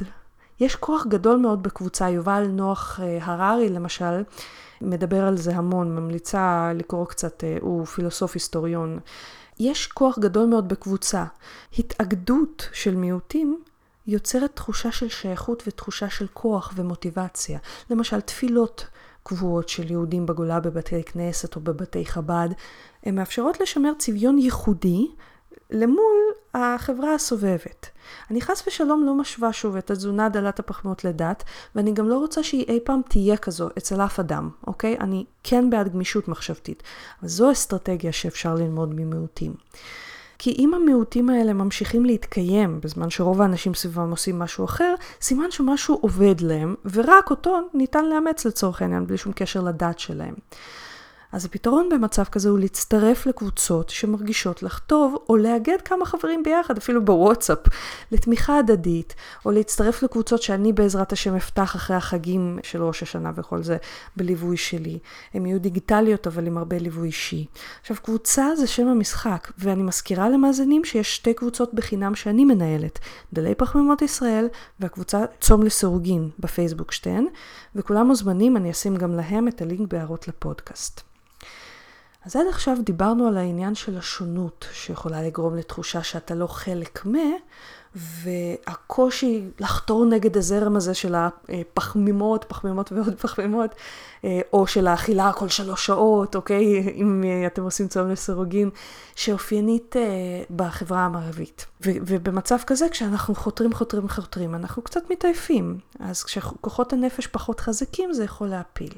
יש 0.60 0.75
כוח 0.75 1.06
גדול 1.06 1.38
מאוד 1.39 1.63
בקבוצה, 1.63 2.10
יובל 2.10 2.48
נוח 2.48 3.00
אה, 3.03 3.18
הררי 3.22 3.70
למשל, 3.70 4.24
מדבר 4.82 5.24
על 5.25 5.38
זה 5.38 5.56
המון, 5.56 5.96
ממליצה 5.96 6.72
לקרוא 6.75 7.06
קצת, 7.06 7.44
אה, 7.44 7.58
הוא 7.62 7.86
פילוסוף 7.86 8.34
היסטוריון. 8.34 9.00
יש 9.60 9.88
כוח 9.88 10.20
גדול 10.20 10.46
מאוד 10.46 10.70
בקבוצה. 10.70 11.25
התאגדות 11.79 12.70
של 12.74 12.96
מיעוטים 12.96 13.60
יוצרת 14.09 14.55
תחושה 14.55 14.91
של 14.91 15.09
שייכות 15.09 15.63
ותחושה 15.67 16.09
של 16.09 16.27
כוח 16.33 16.73
ומוטיבציה. 16.75 17.59
למשל, 17.89 18.21
תפילות 18.21 18.87
קבועות 19.23 19.69
של 19.69 19.91
יהודים 19.91 20.25
בגולה 20.25 20.59
בבתי 20.59 21.03
כנסת 21.03 21.55
או 21.55 21.61
בבתי 21.61 22.05
חב"ד, 22.05 22.49
הן 23.03 23.15
מאפשרות 23.15 23.61
לשמר 23.61 23.91
צביון 23.97 24.37
ייחודי 24.37 25.07
למול 25.71 26.17
החברה 26.53 27.13
הסובבת. 27.13 27.89
אני 28.31 28.41
חס 28.41 28.63
ושלום 28.67 29.05
לא 29.05 29.15
משווה 29.15 29.53
שוב 29.53 29.75
את 29.75 29.91
התזונה 29.91 30.29
דלת 30.29 30.59
הפחמות 30.59 31.03
לדת, 31.03 31.43
ואני 31.75 31.93
גם 31.93 32.09
לא 32.09 32.17
רוצה 32.17 32.43
שהיא 32.43 32.65
אי 32.67 32.79
פעם 32.83 33.01
תהיה 33.09 33.37
כזו 33.37 33.69
אצל 33.77 34.01
אף 34.01 34.19
אדם, 34.19 34.49
אוקיי? 34.67 34.97
אני 34.99 35.25
כן 35.43 35.69
בעד 35.69 35.93
גמישות 35.93 36.27
מחשבתית, 36.27 36.83
אבל 37.19 37.29
זו 37.29 37.51
אסטרטגיה 37.51 38.11
שאפשר 38.11 38.55
ללמוד 38.55 38.93
ממיעוטים. 38.95 39.53
כי 40.39 40.55
אם 40.60 40.74
המיעוטים 40.74 41.29
האלה 41.29 41.53
ממשיכים 41.53 42.05
להתקיים 42.05 42.79
בזמן 42.81 43.10
שרוב 43.10 43.41
האנשים 43.41 43.74
סביבם 43.74 44.12
עושים 44.12 44.39
משהו 44.39 44.65
אחר, 44.65 44.96
סימן 45.22 45.51
שמשהו 45.51 45.98
עובד 46.01 46.41
להם, 46.41 46.75
ורק 46.93 47.29
אותו 47.29 47.60
ניתן 47.74 48.05
לאמץ 48.05 48.46
לצורך 48.46 48.81
העניין, 48.81 49.08
בלי 49.08 49.17
שום 49.17 49.34
קשר 49.34 49.62
לדת 49.62 50.00
שלהם. 50.00 50.34
אז 51.31 51.45
הפתרון 51.45 51.89
במצב 51.89 52.24
כזה 52.24 52.50
הוא 52.50 52.59
להצטרף 52.59 53.25
לקבוצות 53.25 53.89
שמרגישות 53.89 54.63
לך 54.63 54.79
טוב, 54.79 55.15
או 55.29 55.38
לאגד 55.38 55.81
כמה 55.86 56.05
חברים 56.05 56.43
ביחד, 56.43 56.77
אפילו 56.77 57.05
בוואטסאפ, 57.05 57.57
לתמיכה 58.12 58.57
הדדית, 58.57 59.15
או 59.45 59.51
להצטרף 59.51 60.03
לקבוצות 60.03 60.41
שאני 60.41 60.74
בעזרת 60.74 61.12
השם 61.12 61.36
אפתח 61.36 61.75
אחרי 61.75 61.95
החגים 61.95 62.59
של 62.63 62.83
ראש 62.83 63.03
השנה 63.03 63.31
וכל 63.36 63.63
זה, 63.63 63.77
בליווי 64.15 64.57
שלי. 64.57 65.00
הן 65.33 65.45
יהיו 65.45 65.59
דיגיטליות, 65.59 66.27
אבל 66.27 66.48
עם 66.48 66.57
הרבה 66.57 66.77
ליווי 66.77 67.07
אישי. 67.07 67.45
עכשיו, 67.81 67.98
קבוצה 68.03 68.55
זה 68.55 68.67
שם 68.67 68.88
המשחק, 68.88 69.51
ואני 69.57 69.83
מזכירה 69.83 70.29
למאזינים 70.29 70.86
שיש 70.86 71.15
שתי 71.15 71.33
קבוצות 71.33 71.74
בחינם 71.74 72.15
שאני 72.15 72.45
מנהלת, 72.45 73.00
דלי 73.33 73.55
פחמימות 73.55 74.01
ישראל, 74.01 74.48
והקבוצה 74.79 75.25
צום 75.41 75.63
לסירוגין 75.63 76.29
בפייסבוק 76.39 76.91
שתיהן, 76.91 77.25
וכולם 77.75 78.07
מוזמנים, 78.07 78.57
אני 78.57 78.71
אשים 78.71 78.95
גם 78.95 79.13
להם 79.13 79.48
את 79.48 79.62
הלינק 79.62 79.88
בהערות 79.93 80.27
לפודקאסט. 80.27 81.09
אז 82.25 82.35
עד 82.35 82.47
עכשיו 82.49 82.77
דיברנו 82.83 83.27
על 83.27 83.38
העניין 83.38 83.75
של 83.75 83.97
השונות, 83.97 84.65
שיכולה 84.73 85.23
לגרום 85.23 85.55
לתחושה 85.55 86.03
שאתה 86.03 86.35
לא 86.35 86.47
חלק 86.47 87.05
מ... 87.05 87.15
והקושי 87.95 89.43
לחתור 89.59 90.05
נגד 90.05 90.38
הזרם 90.38 90.75
הזה 90.75 90.93
של 90.93 91.15
הפחמימות, 91.15 92.45
פחמימות 92.47 92.91
ועוד 92.91 93.15
פחמימות, 93.21 93.75
אה, 94.25 94.41
או 94.53 94.67
של 94.67 94.88
האכילה 94.88 95.31
כל 95.33 95.49
שלוש 95.49 95.85
שעות, 95.85 96.35
אוקיי? 96.35 96.93
אם 96.95 97.23
אתם 97.47 97.63
עושים 97.63 97.88
צום 97.88 98.09
לסירוגין, 98.09 98.69
שאופיינית 99.15 99.95
אה, 99.97 100.01
בחברה 100.55 101.05
המערבית. 101.05 101.65
ובמצב 101.81 102.57
כזה, 102.67 102.89
כשאנחנו 102.89 103.35
חותרים, 103.35 103.73
חותרים, 103.73 104.09
חותרים, 104.09 104.55
אנחנו 104.55 104.81
קצת 104.81 105.09
מתעייפים. 105.09 105.79
אז 105.99 106.23
כשכוחות 106.23 106.93
הנפש 106.93 107.27
פחות 107.27 107.59
חזקים, 107.59 108.13
זה 108.13 108.23
יכול 108.23 108.47
להפיל. 108.47 108.93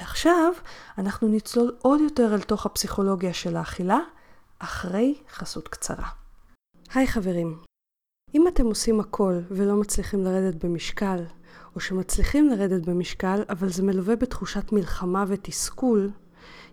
ועכשיו 0.00 0.52
אנחנו 0.98 1.28
נצלול 1.28 1.76
עוד 1.82 2.00
יותר 2.00 2.34
אל 2.34 2.40
תוך 2.40 2.66
הפסיכולוגיה 2.66 3.32
של 3.32 3.56
האכילה, 3.56 3.98
אחרי 4.58 5.14
חסות 5.30 5.68
קצרה. 5.68 6.08
היי 6.94 7.06
חברים, 7.06 7.58
אם 8.34 8.48
אתם 8.48 8.64
עושים 8.64 9.00
הכל 9.00 9.38
ולא 9.50 9.76
מצליחים 9.76 10.24
לרדת 10.24 10.64
במשקל, 10.64 11.24
או 11.74 11.80
שמצליחים 11.80 12.48
לרדת 12.48 12.86
במשקל, 12.86 13.42
אבל 13.48 13.68
זה 13.68 13.82
מלווה 13.82 14.16
בתחושת 14.16 14.72
מלחמה 14.72 15.24
ותסכול, 15.28 16.10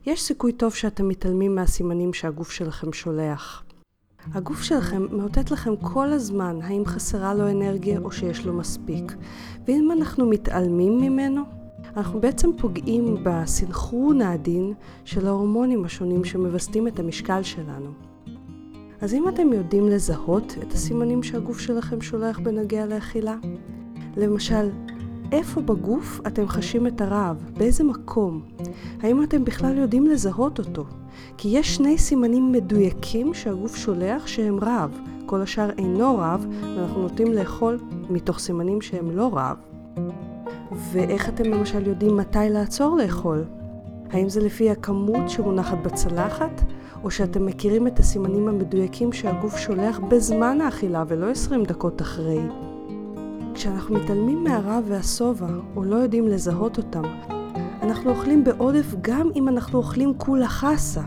יש 0.06 0.22
סיכוי 0.22 0.52
טוב 0.52 0.74
שאתם 0.74 1.08
מתעלמים 1.08 1.56
מהסימנים 1.56 2.14
שהגוף 2.14 2.52
שלכם 2.52 2.94
שולח. 2.94 3.64
הגוף 4.34 4.62
שלכם 4.62 5.18
מאותת 5.18 5.52
לכם 5.52 5.76
כל 5.76 6.12
הזמן 6.12 6.60
האם 6.62 6.86
חסרה 6.86 7.34
לו 7.34 7.50
אנרגיה 7.50 8.00
או 8.00 8.12
שיש 8.12 8.46
לו 8.46 8.54
מספיק, 8.54 9.14
ואם 9.68 9.92
אנחנו 9.92 10.30
מתעלמים 10.30 10.98
ממנו, 10.98 11.67
אנחנו 11.98 12.20
בעצם 12.20 12.50
פוגעים 12.58 13.18
בסנכרון 13.24 14.22
העדין 14.22 14.74
של 15.06 15.28
ההורמונים 15.28 15.86
השונים 15.86 16.24
שמווסתים 16.26 16.88
את 16.88 17.00
המשקל 17.00 17.44
שלנו. 17.44 17.90
אז 19.02 19.14
אם 19.14 19.30
אתם 19.30 19.54
יודעים 19.54 19.88
לזהות 19.88 20.56
את 20.62 20.74
הסימנים 20.74 21.24
שהגוף 21.24 21.60
שלכם 21.60 22.02
שולח 22.02 22.40
בנוגע 22.40 22.86
לאכילה, 22.86 23.36
למשל, 24.18 24.70
איפה 25.32 25.62
בגוף 25.62 26.20
אתם 26.28 26.48
חשים 26.48 26.88
את 26.88 27.02
הרעב? 27.02 27.52
באיזה 27.58 27.84
מקום? 27.84 28.42
האם 29.02 29.24
אתם 29.24 29.46
בכלל 29.46 29.78
יודעים 29.78 30.08
לזהות 30.08 30.60
אותו? 30.60 30.86
כי 31.38 31.48
יש 31.48 31.76
שני 31.76 31.98
סימנים 31.98 32.52
מדויקים 32.52 33.34
שהגוף 33.34 33.76
שולח 33.76 34.28
שהם 34.28 34.60
רעב. 34.60 35.00
כל 35.26 35.42
השאר 35.42 35.70
אינו 35.78 36.18
רעב, 36.18 36.46
ואנחנו 36.76 37.02
נוטים 37.02 37.34
לאכול 37.34 37.80
מתוך 38.10 38.40
סימנים 38.40 38.82
שהם 38.82 39.12
לא 39.12 39.30
רעב. 39.34 39.58
ואיך 40.72 41.30
אתם 41.30 41.44
למשל 41.44 41.88
יודעים 41.88 42.18
מתי 42.18 42.50
לעצור 42.50 42.98
לאכול? 42.98 43.44
האם 44.12 44.30
זה 44.30 44.42
לפי 44.42 44.72
הכמות 44.72 45.30
שמונחת 45.30 45.78
בצלחת, 45.84 46.62
או 47.04 47.12
שאתם 47.12 47.46
מכירים 47.46 47.88
את 47.88 48.00
הסימנים 48.00 48.48
המדויקים 48.48 49.14
שהגוף 49.14 49.58
שולח 49.58 50.00
בזמן 50.00 50.62
האכילה 50.62 51.04
ולא 51.08 51.30
20 51.30 51.64
דקות 51.64 52.02
אחרי? 52.02 52.40
כשאנחנו 53.54 53.96
מתעלמים 53.96 54.44
מהרעב 54.44 54.84
והשובע, 54.88 55.48
או 55.76 55.84
לא 55.84 55.96
יודעים 55.96 56.28
לזהות 56.28 56.78
אותם, 56.78 57.04
אנחנו 57.82 58.10
אוכלים 58.10 58.44
בעודף 58.44 58.96
גם 59.02 59.30
אם 59.36 59.48
אנחנו 59.48 59.80
אוכלים 59.80 60.14
כולה 60.18 60.48
חסה. 60.48 61.02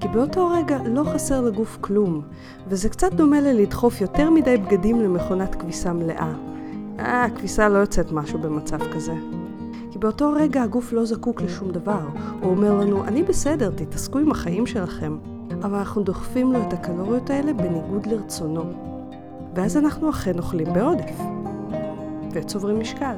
כי 0.00 0.08
באותו 0.08 0.48
רגע 0.48 0.78
לא 0.84 1.04
חסר 1.04 1.40
לגוף 1.40 1.78
כלום, 1.80 2.22
וזה 2.68 2.88
קצת 2.88 3.12
דומה 3.12 3.40
ללדחוף 3.40 4.00
יותר 4.00 4.30
מדי 4.30 4.56
בגדים 4.56 5.00
למכונת 5.00 5.54
כביסה 5.54 5.92
מלאה. 5.92 6.47
אה, 6.98 7.24
הכביסה 7.24 7.68
לא 7.68 7.78
יוצאת 7.78 8.12
משהו 8.12 8.38
במצב 8.38 8.78
כזה. 8.94 9.14
כי 9.90 9.98
באותו 9.98 10.32
רגע 10.32 10.62
הגוף 10.62 10.92
לא 10.92 11.04
זקוק 11.04 11.42
לשום 11.42 11.70
דבר. 11.70 12.00
הוא 12.40 12.50
אומר 12.50 12.74
לנו, 12.74 13.04
אני 13.04 13.22
בסדר, 13.22 13.70
תתעסקו 13.70 14.18
עם 14.18 14.30
החיים 14.30 14.66
שלכם. 14.66 15.18
אבל 15.62 15.78
אנחנו 15.78 16.02
דוחפים 16.02 16.52
לו 16.52 16.62
את 16.62 16.72
הקלוריות 16.72 17.30
האלה 17.30 17.52
בניגוד 17.52 18.06
לרצונו. 18.06 18.64
ואז 19.54 19.76
אנחנו 19.76 20.10
אכן 20.10 20.38
אוכלים 20.38 20.72
בעודף. 20.72 21.16
וצוברים 22.32 22.80
משקל. 22.80 23.16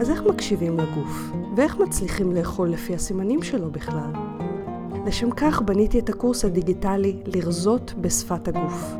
אז 0.00 0.10
איך 0.10 0.22
מקשיבים 0.22 0.78
לגוף? 0.78 1.32
ואיך 1.56 1.78
מצליחים 1.78 2.32
לאכול 2.32 2.68
לפי 2.68 2.94
הסימנים 2.94 3.42
שלו 3.42 3.70
בכלל? 3.70 4.12
לשם 5.06 5.30
כך 5.30 5.62
בניתי 5.62 5.98
את 5.98 6.08
הקורס 6.08 6.44
הדיגיטלי 6.44 7.16
לרזות 7.26 7.94
בשפת 8.00 8.48
הגוף. 8.48 8.94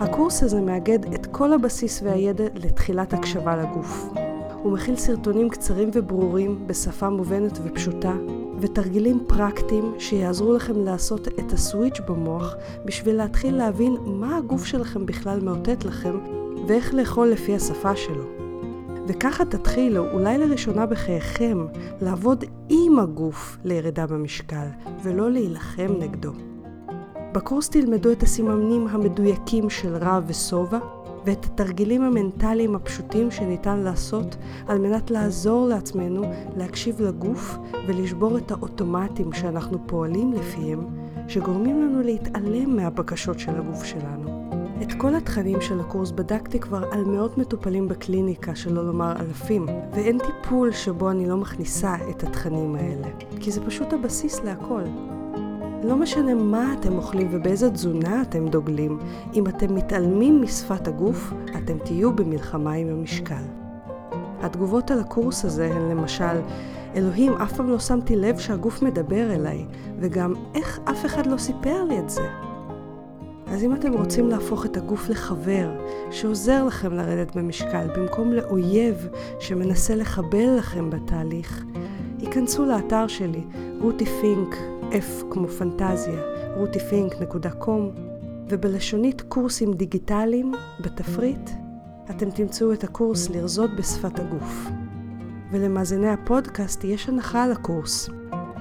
הקורס 0.00 0.42
הזה 0.42 0.60
מאגד 0.60 1.14
את 1.14 1.26
כל 1.26 1.52
הבסיס 1.52 2.02
והידע 2.02 2.44
לתחילת 2.54 3.12
הקשבה 3.12 3.56
לגוף. 3.56 4.08
הוא 4.62 4.72
מכיל 4.72 4.96
סרטונים 4.96 5.48
קצרים 5.48 5.90
וברורים 5.92 6.66
בשפה 6.66 7.08
מובנת 7.08 7.58
ופשוטה, 7.64 8.12
ותרגילים 8.60 9.24
פרקטיים 9.26 9.94
שיעזרו 9.98 10.52
לכם 10.52 10.84
לעשות 10.84 11.28
את 11.28 11.52
הסוויץ' 11.52 12.00
במוח 12.08 12.54
בשביל 12.84 13.16
להתחיל 13.16 13.56
להבין 13.56 13.96
מה 14.06 14.36
הגוף 14.36 14.64
שלכם 14.64 15.06
בכלל 15.06 15.40
מאותת 15.40 15.84
לכם 15.84 16.18
ואיך 16.68 16.94
לאכול 16.94 17.28
לפי 17.28 17.54
השפה 17.54 17.96
שלו. 17.96 18.24
וככה 19.06 19.44
תתחילו, 19.44 20.10
אולי 20.12 20.38
לראשונה 20.38 20.86
בחייכם, 20.86 21.66
לעבוד 22.00 22.44
עם 22.68 22.98
הגוף 22.98 23.56
לירידה 23.64 24.06
במשקל, 24.06 24.66
ולא 25.02 25.30
להילחם 25.30 25.92
נגדו. 25.98 26.47
בקורס 27.38 27.68
תלמדו 27.68 28.12
את 28.12 28.22
הסימנים 28.22 28.86
המדויקים 28.88 29.70
של 29.70 29.96
רע 29.96 30.20
ושובע, 30.26 30.78
ואת 31.26 31.44
התרגילים 31.44 32.02
המנטליים 32.02 32.74
הפשוטים 32.74 33.30
שניתן 33.30 33.78
לעשות 33.78 34.36
על 34.66 34.78
מנת 34.78 35.10
לעזור 35.10 35.68
לעצמנו 35.68 36.22
להקשיב 36.56 37.02
לגוף 37.02 37.58
ולשבור 37.88 38.38
את 38.38 38.50
האוטומטים 38.50 39.32
שאנחנו 39.32 39.78
פועלים 39.86 40.32
לפיהם, 40.32 40.86
שגורמים 41.28 41.82
לנו 41.82 42.02
להתעלם 42.02 42.76
מהבקשות 42.76 43.38
של 43.38 43.56
הגוף 43.56 43.84
שלנו. 43.84 44.50
את 44.82 44.92
כל 44.92 45.14
התכנים 45.14 45.60
של 45.60 45.80
הקורס 45.80 46.10
בדקתי 46.10 46.60
כבר 46.60 46.84
על 46.92 47.04
מאות 47.04 47.38
מטופלים 47.38 47.88
בקליניקה, 47.88 48.54
שלא 48.54 48.86
לומר 48.86 49.12
אלפים, 49.20 49.66
ואין 49.92 50.18
טיפול 50.18 50.72
שבו 50.72 51.10
אני 51.10 51.28
לא 51.28 51.36
מכניסה 51.36 51.94
את 52.10 52.22
התכנים 52.22 52.74
האלה, 52.74 53.08
כי 53.40 53.50
זה 53.50 53.60
פשוט 53.66 53.92
הבסיס 53.92 54.40
להכל. 54.44 54.82
לא 55.82 55.96
משנה 55.96 56.34
מה 56.34 56.74
אתם 56.80 56.96
אוכלים 56.96 57.28
ובאיזה 57.30 57.70
תזונה 57.70 58.22
אתם 58.22 58.48
דוגלים, 58.48 58.98
אם 59.34 59.46
אתם 59.46 59.74
מתעלמים 59.74 60.42
משפת 60.42 60.88
הגוף, 60.88 61.32
אתם 61.56 61.78
תהיו 61.78 62.12
במלחמה 62.12 62.72
עם 62.72 62.88
המשקל. 62.88 63.42
התגובות 64.40 64.90
על 64.90 65.00
הקורס 65.00 65.44
הזה 65.44 65.74
הן 65.74 65.90
למשל, 65.90 66.40
אלוהים, 66.96 67.32
אף 67.32 67.52
פעם 67.52 67.70
לא 67.70 67.78
שמתי 67.78 68.16
לב 68.16 68.38
שהגוף 68.38 68.82
מדבר 68.82 69.34
אליי, 69.34 69.64
וגם 70.00 70.34
איך 70.54 70.80
אף 70.84 71.06
אחד 71.06 71.26
לא 71.26 71.36
סיפר 71.36 71.84
לי 71.84 71.98
את 71.98 72.10
זה. 72.10 72.28
אז 73.46 73.64
אם 73.64 73.74
אתם 73.74 73.92
רוצים 73.92 74.28
להפוך 74.28 74.66
את 74.66 74.76
הגוף 74.76 75.08
לחבר 75.08 75.70
שעוזר 76.10 76.64
לכם 76.64 76.92
לרדת 76.92 77.36
במשקל 77.36 77.86
במקום 77.96 78.32
לאויב 78.32 79.08
שמנסה 79.40 79.94
לחבל 79.94 80.56
לכם 80.58 80.90
בתהליך, 80.90 81.64
היכנסו 82.18 82.64
לאתר 82.64 83.06
שלי, 83.06 83.42
רותי 83.80 84.06
פינק, 84.06 84.56
F 84.92 85.24
כמו 85.30 85.48
פנטזיה, 85.48 86.22
rutifink.com, 86.56 88.00
ובלשונית 88.48 89.20
קורסים 89.20 89.72
דיגיטליים, 89.74 90.52
בתפריט, 90.80 91.50
אתם 92.10 92.30
תמצאו 92.30 92.72
את 92.72 92.84
הקורס 92.84 93.30
לרזות 93.30 93.70
בשפת 93.78 94.18
הגוף. 94.18 94.68
ולמאזיני 95.52 96.08
הפודקאסט 96.08 96.84
יש 96.84 97.08
הנחה 97.08 97.44
על 97.44 97.52
הקורס. 97.52 98.10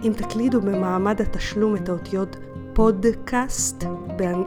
אם 0.04 0.14
תקלידו 0.18 0.62
במעמד 0.62 1.22
התשלום 1.22 1.76
את 1.76 1.90
האותיות 1.90 2.36
פודקאסט 2.74 3.84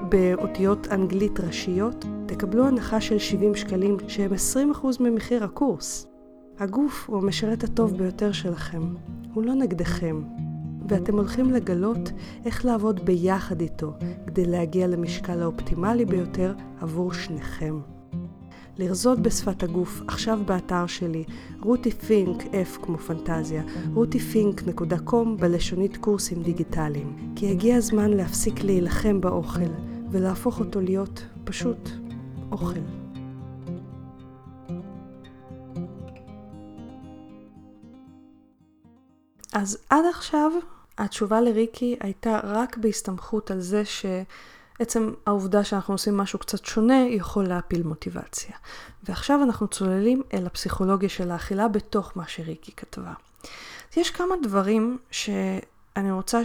באותיות 0.09 0.89
אנגלית 0.91 1.41
ראשיות, 1.41 2.05
תקבלו 2.27 2.67
הנחה 2.67 3.01
של 3.01 3.19
70 3.19 3.55
שקלים 3.55 3.97
שהם 4.09 4.33
20% 4.83 4.87
ממחיר 5.01 5.45
הקורס. 5.45 6.07
הגוף 6.59 7.09
הוא 7.09 7.19
המשרת 7.19 7.65
הטוב 7.65 7.97
ביותר 7.97 8.33
שלכם, 8.33 8.95
הוא 9.35 9.45
לא 9.45 9.55
נגדכם. 9.55 10.23
ואתם 10.91 11.17
הולכים 11.17 11.51
לגלות 11.51 12.13
איך 12.45 12.65
לעבוד 12.65 13.05
ביחד 13.05 13.61
איתו 13.61 13.93
כדי 14.27 14.45
להגיע 14.45 14.87
למשקל 14.87 15.43
האופטימלי 15.43 16.05
ביותר 16.05 16.55
עבור 16.81 17.13
שניכם. 17.13 17.81
לרזות 18.79 19.21
בשפת 19.21 19.63
הגוף, 19.63 20.03
עכשיו 20.07 20.39
באתר 20.47 20.87
שלי, 20.87 21.25
רותי 21.61 21.91
פינק, 21.91 22.43
F 22.43 22.83
כמו 22.83 22.99
פנטזיה, 22.99 23.63
rutifink.com 23.95 25.27
בלשונית 25.39 25.97
קורסים 25.97 26.43
דיגיטליים. 26.43 27.33
כי 27.37 27.51
הגיע 27.51 27.77
הזמן 27.77 28.11
להפסיק 28.11 28.65
להילחם 28.65 29.21
באוכל, 29.21 29.71
ולהפוך 30.11 30.61
אותו 30.61 30.81
להיות 30.81 31.23
פשוט 31.45 31.89
אוכל. 32.53 32.81
אז 39.53 39.79
עד 39.91 40.05
עכשיו 40.11 40.53
התשובה 41.01 41.41
לריקי 41.41 41.97
הייתה 42.01 42.41
רק 42.43 42.77
בהסתמכות 42.77 43.51
על 43.51 43.61
זה 43.61 43.83
שעצם 43.85 45.13
העובדה 45.27 45.65
שאנחנו 45.65 45.95
עושים 45.95 46.17
משהו 46.17 46.39
קצת 46.39 46.65
שונה 46.65 47.07
יכול 47.09 47.45
להפיל 47.45 47.83
מוטיבציה. 47.83 48.57
ועכשיו 49.03 49.43
אנחנו 49.43 49.69
צוללים 49.69 50.23
אל 50.35 50.47
הפסיכולוגיה 50.47 51.09
של 51.09 51.31
האכילה 51.31 51.69
בתוך 51.69 52.13
מה 52.17 52.29
שריקי 52.29 52.73
כתבה. 52.77 53.13
יש 53.97 54.11
כמה 54.11 54.35
דברים 54.43 54.99
שאני 55.11 56.13
רוצה 56.13 56.43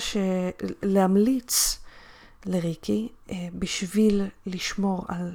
להמליץ 0.84 1.80
לריקי 2.46 3.10
אה, 3.32 3.36
בשביל 3.54 4.22
לשמור 4.46 5.06
על 5.08 5.32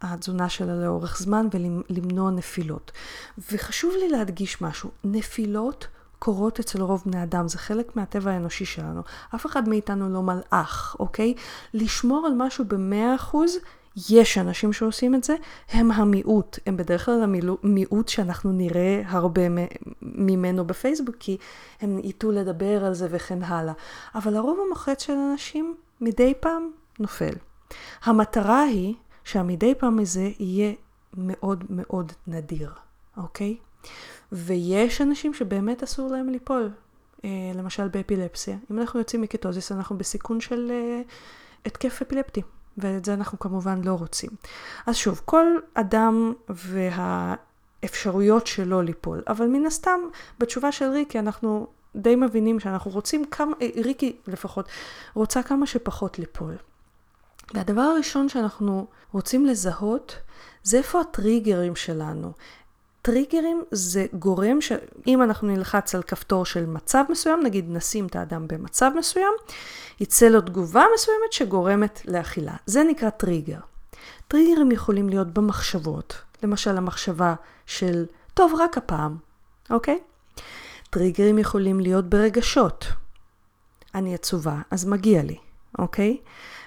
התזונה 0.00 0.48
שלה 0.48 0.74
לאורך 0.74 1.18
זמן 1.18 1.46
ולמנוע 1.52 2.30
נפילות. 2.30 2.92
וחשוב 3.52 3.92
לי 4.00 4.08
להדגיש 4.08 4.62
משהו, 4.62 4.90
נפילות 5.04 5.86
קורות 6.22 6.60
אצל 6.60 6.82
רוב 6.82 7.02
בני 7.06 7.22
אדם, 7.22 7.48
זה 7.48 7.58
חלק 7.58 7.96
מהטבע 7.96 8.30
האנושי 8.30 8.64
שלנו. 8.64 9.02
אף 9.34 9.46
אחד 9.46 9.68
מאיתנו 9.68 10.08
לא 10.08 10.22
מלאך, 10.22 10.96
אוקיי? 11.00 11.34
לשמור 11.74 12.26
על 12.26 12.32
משהו 12.36 12.64
במאה 12.64 13.14
אחוז, 13.14 13.56
יש 14.10 14.38
אנשים 14.38 14.72
שעושים 14.72 15.14
את 15.14 15.24
זה, 15.24 15.36
הם 15.70 15.90
המיעוט, 15.90 16.58
הם 16.66 16.76
בדרך 16.76 17.04
כלל 17.04 17.22
המיעוט 17.62 18.08
שאנחנו 18.08 18.52
נראה 18.52 19.02
הרבה 19.06 19.42
ממנו 20.02 20.64
בפייסבוק, 20.64 21.16
כי 21.20 21.36
הם 21.80 21.98
ייטו 21.98 22.32
לדבר 22.32 22.84
על 22.84 22.94
זה 22.94 23.06
וכן 23.10 23.42
הלאה. 23.42 23.74
אבל 24.14 24.36
הרוב 24.36 24.58
המוחץ 24.66 25.02
של 25.02 25.12
אנשים 25.12 25.74
מדי 26.00 26.34
פעם 26.40 26.70
נופל. 26.98 27.34
המטרה 28.04 28.62
היא 28.62 28.94
שהמדי 29.24 29.74
פעם 29.74 29.98
הזה 29.98 30.30
יהיה 30.38 30.72
מאוד 31.16 31.64
מאוד 31.70 32.12
נדיר, 32.26 32.72
אוקיי? 33.16 33.56
ויש 34.32 35.00
אנשים 35.00 35.34
שבאמת 35.34 35.82
אסור 35.82 36.10
להם 36.10 36.28
ליפול, 36.28 36.70
אה, 37.24 37.30
למשל 37.54 37.88
באפילפסיה. 37.88 38.56
אם 38.70 38.78
אנחנו 38.78 38.98
יוצאים 38.98 39.22
מקטוזיס, 39.22 39.72
אנחנו 39.72 39.98
בסיכון 39.98 40.40
של 40.40 40.70
אה, 40.70 41.02
התקף 41.66 42.02
אפילפטי, 42.02 42.42
ואת 42.78 43.04
זה 43.04 43.14
אנחנו 43.14 43.38
כמובן 43.38 43.80
לא 43.84 43.94
רוצים. 43.94 44.30
אז 44.86 44.96
שוב, 44.96 45.22
כל 45.24 45.46
אדם 45.74 46.32
והאפשרויות 46.48 48.46
שלו 48.46 48.82
ליפול, 48.82 49.22
אבל 49.28 49.46
מן 49.46 49.66
הסתם, 49.66 50.00
בתשובה 50.38 50.72
של 50.72 50.90
ריקי 50.90 51.18
אנחנו 51.18 51.66
די 51.96 52.16
מבינים 52.16 52.60
שאנחנו 52.60 52.90
רוצים 52.90 53.24
כמה, 53.24 53.52
אה, 53.62 53.68
ריקי 53.84 54.16
לפחות, 54.26 54.68
רוצה 55.14 55.42
כמה 55.42 55.66
שפחות 55.66 56.18
ליפול. 56.18 56.56
והדבר 57.54 57.80
הראשון 57.80 58.28
שאנחנו 58.28 58.86
רוצים 59.12 59.46
לזהות, 59.46 60.16
זה 60.62 60.78
איפה 60.78 61.00
הטריגרים 61.00 61.76
שלנו, 61.76 62.32
טריגרים 63.02 63.64
זה 63.70 64.06
גורם 64.12 64.60
שאם 64.60 65.22
אנחנו 65.22 65.48
נלחץ 65.48 65.94
על 65.94 66.02
כפתור 66.02 66.44
של 66.44 66.66
מצב 66.66 67.04
מסוים, 67.08 67.42
נגיד 67.42 67.64
נשים 67.68 68.06
את 68.06 68.16
האדם 68.16 68.48
במצב 68.48 68.90
מסוים, 68.98 69.32
יצא 70.00 70.28
לו 70.28 70.40
תגובה 70.40 70.84
מסוימת 70.94 71.32
שגורמת 71.32 72.02
לאכילה. 72.04 72.56
זה 72.66 72.84
נקרא 72.84 73.10
טריגר. 73.10 73.58
טריגרים 74.28 74.70
יכולים 74.70 75.08
להיות 75.08 75.28
במחשבות, 75.28 76.22
למשל 76.42 76.76
המחשבה 76.76 77.34
של 77.66 78.06
טוב 78.34 78.52
רק 78.58 78.78
הפעם, 78.78 79.16
אוקיי? 79.70 79.98
טריגרים 80.90 81.38
יכולים 81.38 81.80
להיות 81.80 82.08
ברגשות. 82.08 82.86
אני 83.94 84.14
עצובה, 84.14 84.60
אז 84.70 84.84
מגיע 84.84 85.22
לי, 85.22 85.36
אוקיי? 85.78 86.16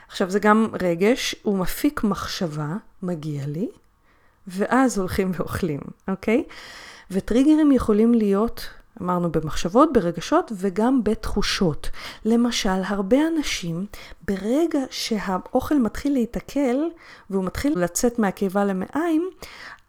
עכשיו 0.07 0.29
זה 0.29 0.39
גם 0.39 0.67
רגש, 0.81 1.36
הוא 1.43 1.57
מפיק 1.57 2.03
מחשבה, 2.03 2.67
מגיע 3.03 3.45
לי, 3.47 3.69
ואז 4.47 4.97
הולכים 4.97 5.31
ואוכלים, 5.34 5.79
אוקיי? 6.08 6.43
וטריגרים 7.12 7.71
יכולים 7.71 8.13
להיות, 8.13 8.69
אמרנו, 9.01 9.31
במחשבות, 9.31 9.89
ברגשות 9.93 10.51
וגם 10.55 11.03
בתחושות. 11.03 11.89
למשל, 12.25 12.81
הרבה 12.86 13.17
אנשים, 13.27 13.86
ברגע 14.27 14.79
שהאוכל 14.89 15.79
מתחיל 15.79 16.13
להיתקל 16.13 16.77
והוא 17.29 17.43
מתחיל 17.43 17.73
לצאת 17.79 18.19
מהקיבה 18.19 18.65
למעיים, 18.65 19.29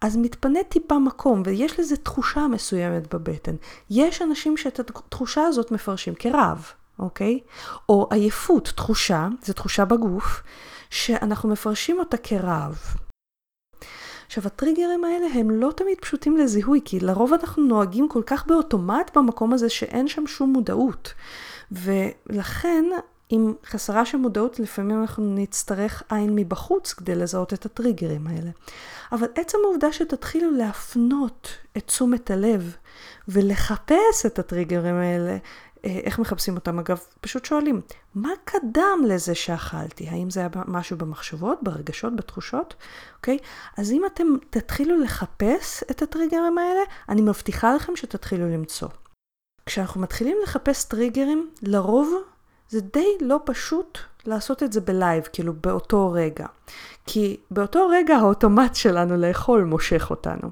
אז 0.01 0.17
מתפנה 0.17 0.63
טיפה 0.69 0.99
מקום, 0.99 1.43
ויש 1.47 1.81
לזה 1.81 1.97
תחושה 1.97 2.47
מסוימת 2.47 3.15
בבטן. 3.15 3.55
יש 3.91 4.23
אנשים 4.23 4.57
שאת 4.57 4.81
התחושה 4.81 5.43
הזאת 5.43 5.71
מפרשים 5.71 6.15
כרעב, 6.15 6.67
אוקיי? 6.99 7.41
או 7.89 8.09
עייפות, 8.11 8.73
תחושה, 8.77 9.29
זו 9.43 9.53
תחושה 9.53 9.85
בגוף, 9.85 10.43
שאנחנו 10.91 11.49
מפרשים 11.49 11.99
אותה 11.99 12.17
כרעב. 12.17 12.79
עכשיו, 14.27 14.47
הטריגרים 14.47 15.05
האלה 15.05 15.27
הם 15.35 15.51
לא 15.51 15.73
תמיד 15.77 15.99
פשוטים 16.01 16.37
לזיהוי, 16.37 16.81
כי 16.85 17.01
לרוב 17.01 17.33
אנחנו 17.33 17.63
נוהגים 17.63 18.09
כל 18.09 18.23
כך 18.27 18.47
באוטומט 18.47 19.17
במקום 19.17 19.53
הזה 19.53 19.69
שאין 19.69 20.09
שם 20.09 20.27
שום 20.27 20.53
מודעות. 20.53 21.15
ולכן, 21.73 22.85
עם 23.29 23.55
חסרה 23.67 24.05
של 24.05 24.19
מודעות, 24.19 24.61
לפעמים 24.61 25.01
אנחנו 25.01 25.35
נצטרך 25.35 26.03
עין 26.09 26.35
מבחוץ 26.35 26.93
כדי 26.93 27.15
לזהות 27.15 27.53
את 27.53 27.67
הטריגרים 27.67 28.27
האלה. 28.27 28.51
אבל 29.13 29.27
עצם 29.35 29.59
העובדה 29.65 29.93
שתתחילו 29.93 30.51
להפנות 30.51 31.49
את 31.77 31.87
תשומת 31.87 32.31
הלב 32.31 32.77
ולחפש 33.29 34.27
את 34.27 34.39
הטריגרים 34.39 34.95
האלה, 34.95 35.37
איך 36.05 36.19
מחפשים 36.19 36.55
אותם? 36.55 36.79
אגב, 36.79 37.01
פשוט 37.21 37.45
שואלים, 37.45 37.81
מה 38.15 38.31
קדם 38.45 38.99
לזה 39.09 39.35
שאכלתי? 39.35 40.09
האם 40.09 40.31
זה 40.31 40.41
היה 40.41 40.49
משהו 40.67 40.97
במחשבות, 40.97 41.59
ברגשות, 41.63 42.17
בתחושות? 42.17 42.75
אוקיי? 43.17 43.39
אז 43.77 43.93
אם 43.93 44.03
אתם 44.07 44.27
תתחילו 44.51 45.01
לחפש 45.01 45.85
את 45.91 46.03
הטריגרים 46.03 46.59
האלה, 46.59 46.81
אני 47.09 47.23
מבטיחה 47.23 47.75
לכם 47.75 47.97
שתתחילו 47.97 48.49
למצוא. 48.49 48.89
כשאנחנו 49.67 50.01
מתחילים 50.01 50.37
לחפש 50.43 50.85
טריגרים, 50.85 51.51
לרוב 51.63 52.15
זה 52.69 52.81
די 52.81 53.09
לא 53.21 53.41
פשוט 53.45 53.99
לעשות 54.27 54.63
את 54.63 54.73
זה 54.73 54.81
בלייב, 54.81 55.25
כאילו 55.33 55.53
באותו 55.53 56.13
רגע. 56.13 56.47
כי 57.07 57.37
באותו 57.51 57.89
רגע 57.89 58.17
האוטומט 58.17 58.75
שלנו 58.75 59.17
לאכול 59.17 59.65
מושך 59.65 60.07
אותנו. 60.11 60.51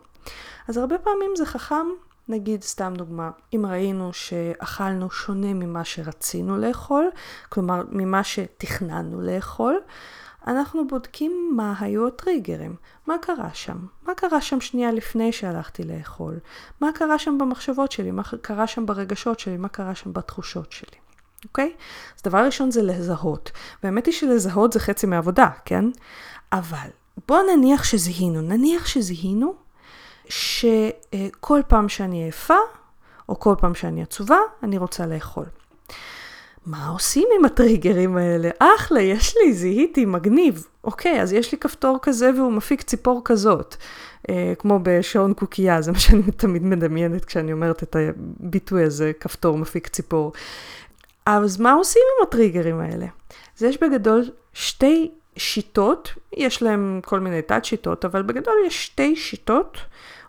אז 0.69 0.77
הרבה 0.77 0.99
פעמים 0.99 1.31
זה 1.37 1.47
חכם 1.47 1.87
נגיד, 2.29 2.63
סתם 2.63 2.95
דוגמה, 2.97 3.31
אם 3.55 3.67
ראינו 3.67 4.13
שאכלנו 4.13 5.11
שונה 5.11 5.55
ממה 5.55 5.85
שרצינו 5.85 6.59
לאכול, 6.59 7.11
כלומר 7.49 7.83
ממה 7.91 8.25
שתכננו 8.25 9.21
לאכול, 9.21 9.81
אנחנו 10.47 10.87
בודקים 10.87 11.53
מה 11.57 11.75
היו 11.81 12.07
הטריגרים, 12.07 12.77
מה 13.07 13.15
קרה 13.23 13.51
שם, 13.55 13.77
מה 14.03 14.15
קרה 14.15 14.41
שם 14.41 14.61
שנייה 14.61 14.93
לפני 14.93 15.33
שהלכתי 15.33 15.83
לאכול, 15.83 16.39
מה 16.81 16.91
קרה 16.95 17.19
שם 17.19 17.39
במחשבות 17.39 17.93
שלי, 17.93 18.11
מה 18.11 18.23
קרה 18.43 18.67
שם 18.67 18.87
ברגשות 18.87 19.41
שלי, 19.41 19.57
מה 19.57 19.69
קרה 19.69 19.95
שם 19.95 20.13
בתחושות 20.13 20.73
שלי, 20.73 20.99
אוקיי? 21.45 21.73
אז 22.17 22.23
דבר 22.23 22.45
ראשון 22.47 22.71
זה 22.71 22.83
לזהות, 22.83 23.51
והאמת 23.83 24.07
היא 24.07 24.15
שלזהות 24.15 24.73
זה 24.73 24.81
חצי 24.81 25.07
מהעבודה, 25.07 25.49
כן? 25.65 25.85
אבל 26.53 26.89
בואו 27.29 27.57
נניח 27.57 27.85
שזיהינו, 27.85 28.41
נניח 28.41 28.87
שזיהינו 28.87 29.64
שכל 30.29 31.61
פעם 31.69 31.89
שאני 31.89 32.23
עייפה, 32.23 32.59
או 33.29 33.41
כל 33.41 33.55
פעם 33.59 33.75
שאני 33.75 34.03
עצובה, 34.03 34.39
אני 34.63 34.79
רוצה 34.79 35.07
לאכול. 35.07 35.45
מה 36.67 36.89
עושים 36.89 37.29
עם 37.39 37.45
הטריגרים 37.45 38.17
האלה? 38.17 38.51
אחלה, 38.59 39.01
יש 39.01 39.37
לי, 39.37 39.53
זיהיתי, 39.53 40.05
מגניב. 40.05 40.67
אוקיי, 40.85 41.23
אז 41.23 41.33
יש 41.33 41.53
לי 41.53 41.59
כפתור 41.59 41.99
כזה 42.03 42.31
והוא 42.37 42.53
מפיק 42.53 42.83
ציפור 42.83 43.21
כזאת. 43.25 43.77
אה, 44.31 44.53
כמו 44.59 44.81
בשעון 44.83 45.35
קוקייה, 45.35 45.83
זה 45.83 45.93
מה 45.93 45.99
שאני 45.99 46.23
תמיד 46.37 46.63
מדמיינת 46.63 47.25
כשאני 47.25 47.53
אומרת 47.53 47.83
את 47.83 47.97
הביטוי 47.97 48.85
הזה, 48.85 49.13
כפתור 49.21 49.59
מפיק 49.59 49.89
ציפור. 49.89 50.33
אז 51.27 51.61
מה 51.61 51.73
עושים 51.73 52.03
עם 52.19 52.27
הטריגרים 52.27 52.81
האלה? 52.81 53.07
אז 53.57 53.63
יש 53.63 53.83
בגדול 53.83 54.25
שתי 54.53 55.11
שיטות, 55.37 56.15
יש 56.37 56.63
להם 56.63 57.01
כל 57.05 57.21
מיני 57.21 57.43
תת 57.43 57.65
שיטות, 57.65 58.05
אבל 58.05 58.23
בגדול 58.23 58.55
יש 58.67 58.87
שתי 58.87 59.17
שיטות 59.17 59.79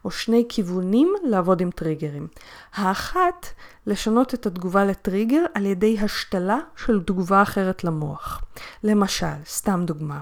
או 0.06 0.12
שני 0.12 0.46
כיוונים 0.50 1.14
לעבוד 1.24 1.62
עם 1.62 1.72
טריגרים. 1.72 2.28
האחת, 2.74 3.48
לשנות 3.88 4.34
את 4.34 4.46
התגובה 4.46 4.86
לטריגר 4.86 5.44
על 5.54 5.66
ידי 5.66 5.98
השתלה 6.00 6.60
של 6.76 7.04
תגובה 7.04 7.42
אחרת 7.42 7.84
למוח. 7.84 8.42
למשל, 8.84 9.44
סתם 9.46 9.84
דוגמה, 9.86 10.22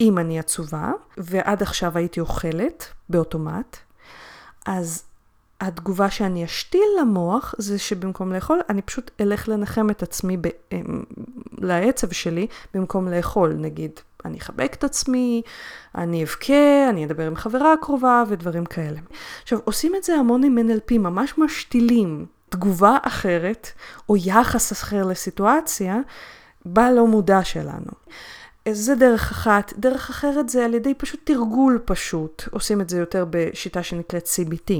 אם 0.00 0.18
אני 0.18 0.38
עצובה, 0.38 0.92
ועד 1.16 1.62
עכשיו 1.62 1.98
הייתי 1.98 2.20
אוכלת 2.20 2.86
באוטומט, 3.08 3.76
אז 4.66 5.02
התגובה 5.60 6.10
שאני 6.10 6.44
אשתיל 6.44 6.88
למוח 7.00 7.54
זה 7.58 7.78
שבמקום 7.78 8.32
לאכול, 8.32 8.60
אני 8.68 8.82
פשוט 8.82 9.10
אלך 9.20 9.48
לנחם 9.48 9.90
את 9.90 10.02
עצמי 10.02 10.36
ב, 10.36 10.48
אמ, 10.72 11.02
לעצב 11.58 12.12
שלי 12.12 12.46
במקום 12.74 13.08
לאכול. 13.08 13.52
נגיד, 13.52 14.00
אני 14.24 14.38
אחבק 14.38 14.74
את 14.74 14.84
עצמי, 14.84 15.42
אני 15.94 16.24
אבכה, 16.24 16.88
אני 16.88 17.04
אדבר 17.04 17.26
עם 17.26 17.36
חברה 17.36 17.74
קרובה 17.80 18.24
ודברים 18.28 18.64
כאלה. 18.64 19.00
עכשיו, 19.42 19.58
עושים 19.64 19.94
את 19.94 20.04
זה 20.04 20.14
המון 20.14 20.44
עם 20.44 20.58
NLP, 20.58 20.98
ממש 20.98 21.38
משתילים 21.38 22.26
תגובה 22.48 22.96
אחרת 23.02 23.68
או 24.08 24.16
יחס 24.16 24.72
אחר 24.72 25.06
לסיטואציה 25.06 25.98
בלא 26.64 27.06
מודע 27.06 27.44
שלנו. 27.44 27.92
זה 28.72 28.94
דרך 28.94 29.30
אחת. 29.30 29.72
דרך 29.76 30.10
אחרת 30.10 30.48
זה 30.48 30.64
על 30.64 30.74
ידי 30.74 30.94
פשוט 30.94 31.20
תרגול 31.24 31.82
פשוט. 31.84 32.42
עושים 32.50 32.80
את 32.80 32.88
זה 32.88 32.98
יותר 32.98 33.26
בשיטה 33.30 33.82
שנקראת 33.82 34.26
CBT. 34.26 34.72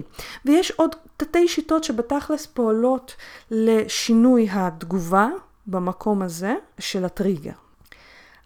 ויש 0.45 0.71
עוד 0.71 0.95
תתי 1.17 1.49
שיטות 1.49 1.85
שבתכלס 1.85 2.47
פועלות 2.47 3.15
לשינוי 3.51 4.49
התגובה 4.51 5.29
במקום 5.67 6.23
הזה 6.23 6.55
של 6.79 7.05
הטריגר. 7.05 7.68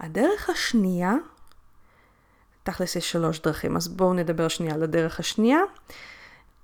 הדרך 0.03 0.51
השנייה, 0.51 1.15
תכלס 2.63 2.97
יש 2.97 3.13
שלוש 3.13 3.41
דרכים, 3.41 3.77
אז 3.77 3.89
בואו 3.89 4.15
נדבר 4.15 4.49
שנייה 4.49 4.75
על 4.75 4.83
הדרך 4.83 5.21
השנייה. 5.21 5.59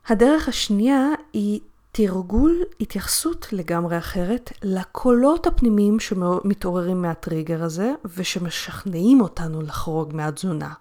הדרך 0.09 0.48
השנייה 0.48 1.07
היא 1.33 1.61
תרגול 1.92 2.62
התייחסות 2.81 3.53
לגמרי 3.53 3.98
אחרת 3.98 4.53
לקולות 4.62 5.46
הפנימיים 5.46 6.01
שמתעוררים 6.01 7.03
מהטריגר 7.03 7.62
הזה 7.64 7.92
ושמשכנעים 8.16 9.20
אותנו 9.20 9.62
לחרוג 9.62 10.14
מהתזונה. 10.14 10.72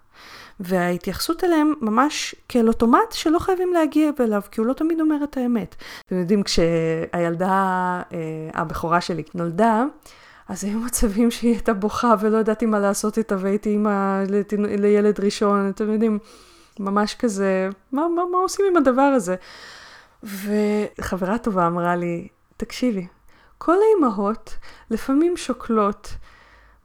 וההתייחסות 0.60 1.44
אליהם 1.44 1.74
ממש 1.82 2.36
כאל 2.50 2.68
אוטומט 2.68 3.12
שלא 3.12 3.40
חייבים 3.40 3.74
להגיע 3.74 4.10
אליו, 4.20 4.42
כי 4.52 4.62
הוא 4.62 4.68
לא 4.68 4.74
תמיד 4.74 5.00
אומר 5.00 5.24
את 5.24 5.38
האמת. 5.38 5.76
אתם 6.06 6.20
יודעים, 6.20 6.44
כשהילדה, 6.44 8.02
אה, 8.14 8.18
הבכורה 8.54 9.02
שלי 9.02 9.24
נולדה, 9.34 9.84
אז 10.48 10.64
היו 10.64 10.80
מצבים 10.80 11.32
שהיא 11.32 11.52
הייתה 11.52 11.74
בוכה 11.74 12.14
ולא 12.20 12.38
ידעתי 12.38 12.66
מה 12.66 12.80
לעשות 12.80 13.18
איתה, 13.18 13.36
והייתי 13.40 13.70
אימא 13.70 14.24
לילד 14.58 15.20
ראשון, 15.20 15.70
אתם 15.70 15.92
יודעים, 15.94 16.20
ממש 16.80 17.16
כזה, 17.20 17.70
מה, 17.92 18.08
מה, 18.16 18.22
מה 18.32 18.38
עושים 18.38 18.66
עם 18.70 18.78
הדבר 18.78 19.02
הזה? 19.02 19.36
וחברה 20.24 21.38
טובה 21.38 21.68
אמרה 21.68 21.96
לי, 21.96 22.28
תקשיבי, 22.58 23.08
כל 23.58 23.76
האימהות 23.82 24.58
לפעמים 24.92 25.38
שוקלות, 25.38 26.14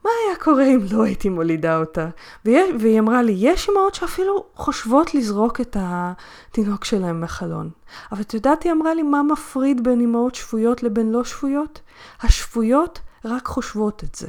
מה 0.05 0.11
היה 0.27 0.35
קורה 0.35 0.65
אם 0.65 0.79
לא 0.91 1.03
הייתי 1.03 1.29
מולידה 1.29 1.77
אותה? 1.77 2.07
והיא, 2.45 2.59
והיא 2.79 2.99
אמרה 2.99 3.21
לי, 3.21 3.33
יש 3.37 3.69
אימהות 3.69 3.95
שאפילו 3.95 4.45
חושבות 4.55 5.13
לזרוק 5.13 5.61
את 5.61 5.77
התינוק 5.79 6.85
שלהם 6.85 7.21
מחלון. 7.21 7.69
אבל 8.11 8.21
את 8.21 8.33
יודעת, 8.33 8.63
היא 8.63 8.71
אמרה 8.71 8.93
לי, 8.93 9.03
מה 9.03 9.23
מפריד 9.23 9.83
בין 9.83 9.99
אימהות 9.99 10.35
שפויות 10.35 10.83
לבין 10.83 11.11
לא 11.11 11.23
שפויות? 11.23 11.81
השפויות 12.21 12.99
רק 13.25 13.47
חושבות 13.47 14.03
את 14.03 14.15
זה, 14.15 14.27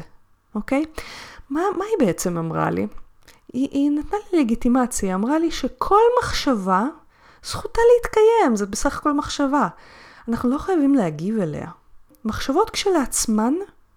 אוקיי? 0.54 0.84
מה, 1.50 1.60
מה 1.78 1.84
היא 1.84 2.06
בעצם 2.06 2.38
אמרה 2.38 2.70
לי? 2.70 2.86
היא, 3.52 3.68
היא 3.70 3.90
נתנה 3.90 4.18
לי 4.32 4.40
לגיטימציה, 4.40 5.14
אמרה 5.14 5.38
לי 5.38 5.50
שכל 5.50 6.00
מחשבה 6.22 6.84
זכותה 7.44 7.80
להתקיים, 7.94 8.56
זה 8.56 8.66
בסך 8.66 8.98
הכל 8.98 9.12
מחשבה. 9.12 9.68
אנחנו 10.28 10.50
לא 10.50 10.58
חייבים 10.58 10.94
להגיב 10.94 11.38
אליה. 11.38 11.70
מחשבות 12.24 12.70
כשלעצמן 12.70 13.54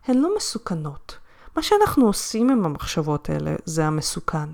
הן 0.07 0.17
לא 0.17 0.35
מסוכנות. 0.37 1.17
מה 1.55 1.61
שאנחנו 1.61 2.05
עושים 2.05 2.49
עם 2.49 2.65
המחשבות 2.65 3.29
האלה 3.29 3.55
זה 3.65 3.85
המסוכן. 3.85 4.49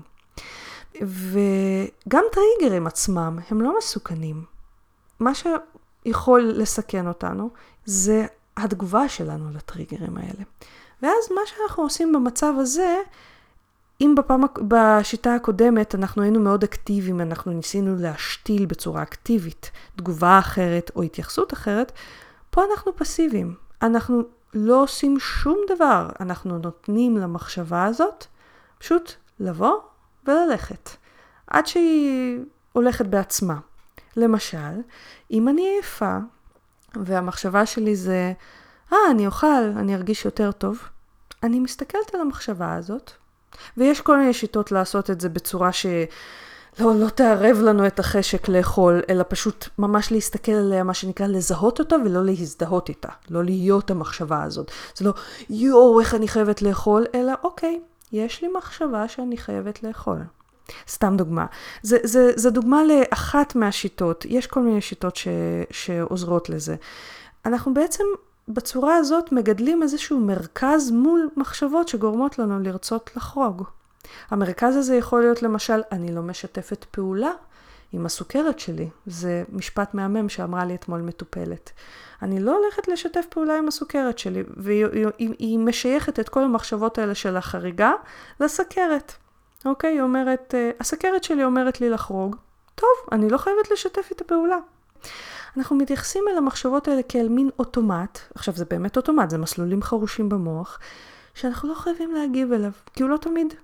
וגם 1.00 2.24
טריגרים 2.32 2.86
עצמם 2.86 3.38
הם 3.50 3.60
לא 3.60 3.78
מסוכנים. 3.78 4.44
מה 5.20 5.32
שיכול 5.34 6.40
לסכן 6.42 7.08
אותנו 7.08 7.50
זה 7.84 8.26
התגובה 8.56 9.08
שלנו 9.08 9.50
לטריגרים 9.54 10.16
האלה. 10.16 10.44
ואז 11.02 11.32
מה 11.34 11.40
שאנחנו 11.46 11.82
עושים 11.82 12.12
במצב 12.12 12.54
הזה 12.58 12.96
אם 14.00 14.14
בפעם, 14.18 14.44
בשיטה 14.68 15.34
הקודמת 15.34 15.94
אנחנו 15.94 16.22
היינו 16.22 16.40
מאוד 16.40 16.62
אקטיביים, 16.64 17.20
אנחנו 17.20 17.52
ניסינו 17.52 17.96
להשתיל 17.96 18.66
בצורה 18.66 19.02
אקטיבית 19.02 19.70
תגובה 19.96 20.38
אחרת 20.38 20.90
או 20.96 21.02
התייחסות 21.02 21.52
אחרת, 21.52 21.92
פה 22.50 22.62
אנחנו 22.70 22.96
פסיביים. 22.96 23.54
אנחנו 23.82 24.22
לא 24.54 24.82
עושים 24.82 25.20
שום 25.20 25.58
דבר, 25.68 26.08
אנחנו 26.20 26.58
נותנים 26.58 27.16
למחשבה 27.16 27.84
הזאת 27.84 28.24
פשוט 28.78 29.12
לבוא 29.40 29.74
וללכת, 30.26 30.90
עד 31.46 31.66
שהיא 31.66 32.38
הולכת 32.72 33.06
בעצמה. 33.06 33.58
למשל, 34.16 34.80
אם 35.30 35.48
אני 35.48 35.62
עייפה, 35.62 36.18
והמחשבה 37.04 37.66
שלי 37.66 37.96
זה, 37.96 38.32
אה, 38.92 38.98
ah, 38.98 39.10
אני 39.10 39.26
אוכל, 39.26 39.46
אני 39.76 39.94
ארגיש 39.94 40.24
יותר 40.24 40.52
טוב, 40.52 40.78
אני 41.42 41.60
מסתכלת 41.60 42.14
על 42.14 42.20
המחשבה 42.20 42.74
הזאת, 42.74 43.10
ויש 43.76 44.00
כל 44.00 44.18
מיני 44.18 44.32
שיטות 44.32 44.72
לעשות 44.72 45.10
את 45.10 45.20
זה 45.20 45.28
בצורה 45.28 45.72
ש... 45.72 45.86
לא, 46.80 46.94
לא 46.94 47.08
תערב 47.08 47.56
לנו 47.62 47.86
את 47.86 47.98
החשק 47.98 48.48
לאכול, 48.48 49.02
אלא 49.10 49.24
פשוט 49.28 49.68
ממש 49.78 50.12
להסתכל 50.12 50.52
עליה, 50.52 50.84
מה 50.84 50.94
שנקרא, 50.94 51.26
לזהות 51.26 51.80
אותה 51.80 51.96
ולא 52.04 52.24
להזדהות 52.24 52.88
איתה. 52.88 53.08
לא 53.30 53.44
להיות 53.44 53.90
המחשבה 53.90 54.42
הזאת. 54.42 54.70
זה 54.96 55.04
לא, 55.04 55.12
יואו, 55.50 56.00
איך 56.00 56.14
אני 56.14 56.28
חייבת 56.28 56.62
לאכול, 56.62 57.04
אלא 57.14 57.32
אוקיי, 57.42 57.80
יש 58.12 58.42
לי 58.42 58.48
מחשבה 58.58 59.08
שאני 59.08 59.36
חייבת 59.36 59.82
לאכול. 59.82 60.18
סתם 60.88 61.16
דוגמה. 61.16 61.46
זה, 61.82 61.98
זה, 62.02 62.32
זה 62.36 62.50
דוגמה 62.50 62.82
לאחת 62.84 63.56
מהשיטות, 63.56 64.24
יש 64.28 64.46
כל 64.46 64.60
מיני 64.60 64.80
שיטות 64.80 65.16
ש, 65.16 65.28
שעוזרות 65.70 66.48
לזה. 66.48 66.76
אנחנו 67.46 67.74
בעצם 67.74 68.04
בצורה 68.48 68.96
הזאת 68.96 69.32
מגדלים 69.32 69.82
איזשהו 69.82 70.20
מרכז 70.20 70.90
מול 70.90 71.28
מחשבות 71.36 71.88
שגורמות 71.88 72.38
לנו 72.38 72.60
לרצות 72.60 73.10
לחרוג. 73.16 73.62
המרכז 74.30 74.76
הזה 74.76 74.96
יכול 74.96 75.20
להיות 75.20 75.42
למשל, 75.42 75.80
אני 75.92 76.14
לא 76.14 76.22
משתפת 76.22 76.84
פעולה 76.90 77.30
עם 77.92 78.06
הסוכרת 78.06 78.58
שלי. 78.58 78.88
זה 79.06 79.44
משפט 79.52 79.94
מהמם 79.94 80.28
שאמרה 80.28 80.64
לי 80.64 80.74
אתמול 80.74 81.00
מטופלת. 81.00 81.70
אני 82.22 82.40
לא 82.40 82.58
הולכת 82.58 82.88
לשתף 82.88 83.24
פעולה 83.28 83.58
עם 83.58 83.68
הסוכרת 83.68 84.18
שלי, 84.18 84.42
והיא 84.56 85.58
משייכת 85.58 86.20
את 86.20 86.28
כל 86.28 86.44
המחשבות 86.44 86.98
האלה 86.98 87.14
של 87.14 87.36
החריגה 87.36 87.92
לסכרת. 88.40 89.12
אוקיי? 89.64 89.92
היא 89.92 90.02
אומרת, 90.02 90.54
אה, 90.54 90.70
הסכרת 90.80 91.24
שלי 91.24 91.44
אומרת 91.44 91.80
לי 91.80 91.90
לחרוג, 91.90 92.36
טוב, 92.74 92.88
אני 93.12 93.30
לא 93.30 93.38
חייבת 93.38 93.70
לשתף 93.70 94.06
איתה 94.10 94.24
פעולה. 94.24 94.58
אנחנו 95.56 95.76
מתייחסים 95.76 96.24
אל 96.32 96.38
המחשבות 96.38 96.88
האלה 96.88 97.02
כאל 97.02 97.28
מין 97.28 97.50
אוטומט, 97.58 98.18
עכשיו 98.34 98.54
זה 98.54 98.64
באמת 98.64 98.96
אוטומט, 98.96 99.30
זה 99.30 99.38
מסלולים 99.38 99.82
חרושים 99.82 100.28
במוח, 100.28 100.78
שאנחנו 101.34 101.68
לא 101.68 101.74
חייבים 101.74 102.12
להגיב 102.12 102.52
אליו, 102.52 102.70
כי 102.92 103.02
הוא 103.02 103.10
לא 103.10 103.16
תמיד 103.16 103.54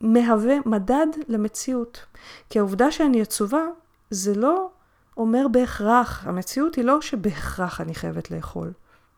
מהווה 0.00 0.54
מדד 0.66 1.06
למציאות. 1.28 2.04
כי 2.50 2.58
העובדה 2.58 2.90
שאני 2.90 3.22
עצובה, 3.22 3.62
זה 4.10 4.34
לא 4.34 4.70
אומר 5.16 5.46
בהכרח, 5.48 6.26
המציאות 6.26 6.74
היא 6.74 6.84
לא 6.84 7.00
שבהכרח 7.00 7.80
אני 7.80 7.94
חייבת 7.94 8.30
לאכול, 8.30 8.72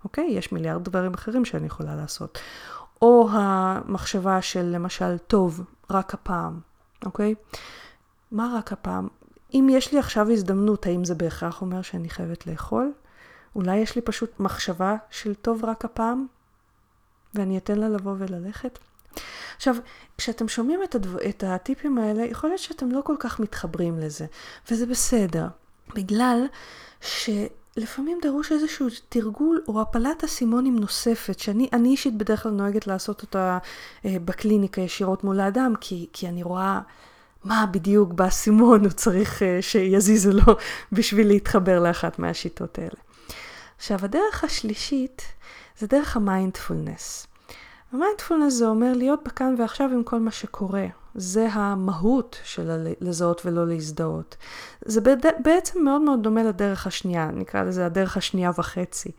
אוקיי? 0.04 0.24
יש 0.24 0.52
מיליארד 0.52 0.84
דברים 0.84 1.14
אחרים 1.14 1.44
שאני 1.44 1.66
יכולה 1.66 1.96
לעשות. 1.96 2.38
או 3.02 3.28
המחשבה 3.32 4.42
של 4.42 4.62
למשל, 4.62 5.18
טוב, 5.18 5.64
רק 5.90 6.14
הפעם, 6.14 6.60
אוקיי? 7.06 7.34
מה 8.30 8.54
רק 8.58 8.72
הפעם? 8.72 9.08
אם 9.54 9.68
יש 9.70 9.92
לי 9.92 9.98
עכשיו 9.98 10.30
הזדמנות, 10.30 10.86
האם 10.86 11.04
זה 11.04 11.14
בהכרח 11.14 11.62
אומר 11.62 11.82
שאני 11.82 12.08
חייבת 12.08 12.46
לאכול? 12.46 12.92
אולי 13.56 13.76
יש 13.76 13.96
לי 13.96 14.02
פשוט 14.02 14.40
מחשבה 14.40 14.96
של 15.10 15.34
טוב 15.34 15.64
רק 15.64 15.84
הפעם, 15.84 16.26
ואני 17.34 17.58
אתן 17.58 17.78
לה 17.78 17.88
לבוא 17.88 18.14
וללכת? 18.18 18.78
עכשיו, 19.56 19.76
כשאתם 20.18 20.48
שומעים 20.48 20.82
את, 20.82 20.94
הדו... 20.94 21.18
את 21.28 21.44
הטיפים 21.46 21.98
האלה, 21.98 22.24
יכול 22.24 22.50
להיות 22.50 22.60
שאתם 22.60 22.90
לא 22.90 23.00
כל 23.04 23.16
כך 23.18 23.40
מתחברים 23.40 23.98
לזה, 23.98 24.26
וזה 24.70 24.86
בסדר, 24.86 25.46
בגלל 25.94 26.46
שלפעמים 27.78 28.18
דרוש 28.22 28.52
איזשהו 28.52 28.86
תרגול 29.08 29.62
או 29.68 29.80
הפלת 29.80 30.24
אסימונים 30.24 30.78
נוספת, 30.78 31.38
שאני 31.38 31.88
אישית 31.88 32.18
בדרך 32.18 32.42
כלל 32.42 32.52
נוהגת 32.52 32.86
לעשות 32.86 33.22
אותה 33.22 33.58
אה, 34.04 34.16
בקליניקה 34.24 34.80
ישירות 34.80 35.24
מול 35.24 35.40
האדם, 35.40 35.74
כי, 35.80 36.06
כי 36.12 36.28
אני 36.28 36.42
רואה... 36.42 36.80
מה 37.44 37.66
בדיוק 37.70 38.12
באסימון 38.12 38.84
הוא 38.84 38.90
צריך 38.90 39.42
uh, 39.42 39.44
שיזיזו 39.60 40.30
לו 40.32 40.56
בשביל 40.92 41.26
להתחבר 41.26 41.80
לאחת 41.80 42.18
מהשיטות 42.18 42.78
האלה. 42.78 43.00
עכשיו, 43.76 43.98
הדרך 44.02 44.44
השלישית 44.44 45.22
זה 45.78 45.86
דרך 45.86 46.16
המיינדפולנס. 46.16 47.26
המיינדפולנס 47.92 48.54
זה 48.54 48.66
אומר 48.66 48.92
להיות 48.92 49.24
בכאן 49.24 49.54
ועכשיו 49.58 49.90
עם 49.92 50.02
כל 50.02 50.18
מה 50.18 50.30
שקורה. 50.30 50.86
זה 51.14 51.48
המהות 51.52 52.38
של 52.44 52.86
לזהות 53.00 53.42
ולא 53.44 53.66
להזדהות. 53.66 54.36
זה 54.84 55.00
בעצם 55.42 55.84
מאוד 55.84 56.00
מאוד 56.00 56.22
דומה 56.22 56.42
לדרך 56.42 56.86
השנייה, 56.86 57.30
נקרא 57.30 57.62
לזה 57.62 57.86
הדרך 57.86 58.16
השנייה 58.16 58.50
וחצי. 58.58 59.10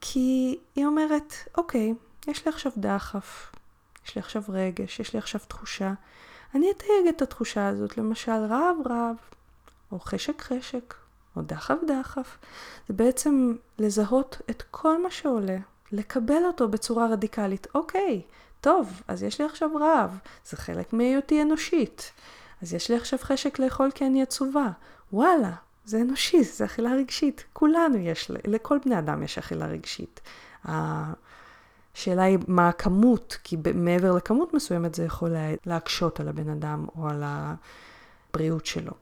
כי 0.00 0.58
היא 0.74 0.86
אומרת, 0.86 1.34
אוקיי, 1.56 1.94
יש 2.28 2.46
לי 2.46 2.52
עכשיו 2.52 2.72
דחף, 2.76 3.52
יש 4.06 4.16
לי 4.16 4.20
עכשיו 4.20 4.42
רגש, 4.48 5.00
יש 5.00 5.12
לי 5.12 5.18
עכשיו 5.18 5.40
תחושה. 5.48 5.92
אני 6.54 6.70
אתייג 6.70 7.08
את 7.08 7.22
התחושה 7.22 7.68
הזאת, 7.68 7.98
למשל 7.98 8.32
רעב 8.32 8.76
רעב, 8.86 9.16
או 9.92 10.00
חשק 10.00 10.42
חשק, 10.42 10.94
או 11.36 11.42
דחף 11.42 11.76
דחף, 11.86 12.38
זה 12.88 12.94
בעצם 12.94 13.54
לזהות 13.78 14.40
את 14.50 14.62
כל 14.70 15.02
מה 15.02 15.10
שעולה, 15.10 15.58
לקבל 15.92 16.44
אותו 16.44 16.68
בצורה 16.68 17.06
רדיקלית. 17.06 17.66
אוקיי, 17.74 18.22
טוב, 18.60 19.02
אז 19.08 19.22
יש 19.22 19.40
לי 19.40 19.44
עכשיו 19.46 19.70
רעב, 19.76 20.18
זה 20.46 20.56
חלק 20.56 20.92
מהיותי 20.92 21.42
אנושית. 21.42 22.12
אז 22.62 22.74
יש 22.74 22.90
לי 22.90 22.96
עכשיו 22.96 23.18
חשק 23.22 23.58
לאכול 23.58 23.90
כי 23.94 24.06
אני 24.06 24.22
עצובה. 24.22 24.70
וואלה, 25.12 25.52
זה 25.84 26.00
אנושי, 26.00 26.44
זה 26.44 26.64
אכילה 26.64 26.94
רגשית. 26.94 27.44
כולנו 27.52 27.96
יש, 27.96 28.30
לכל 28.44 28.78
בני 28.84 28.98
אדם 28.98 29.22
יש 29.22 29.38
אכילה 29.38 29.66
רגשית. 29.66 30.20
השאלה 30.64 32.22
היא 32.22 32.38
מה 32.48 32.68
הכמות, 32.68 33.38
כי 33.44 33.56
מעבר 33.74 34.12
לכמות 34.12 34.54
מסוימת 34.54 34.94
זה 34.94 35.04
יכול 35.04 35.30
להקשות 35.66 36.20
על 36.20 36.28
הבן 36.28 36.48
אדם 36.48 36.86
או 36.96 37.08
על 37.08 37.22
הבריאות 37.24 38.66
שלו. 38.66 38.92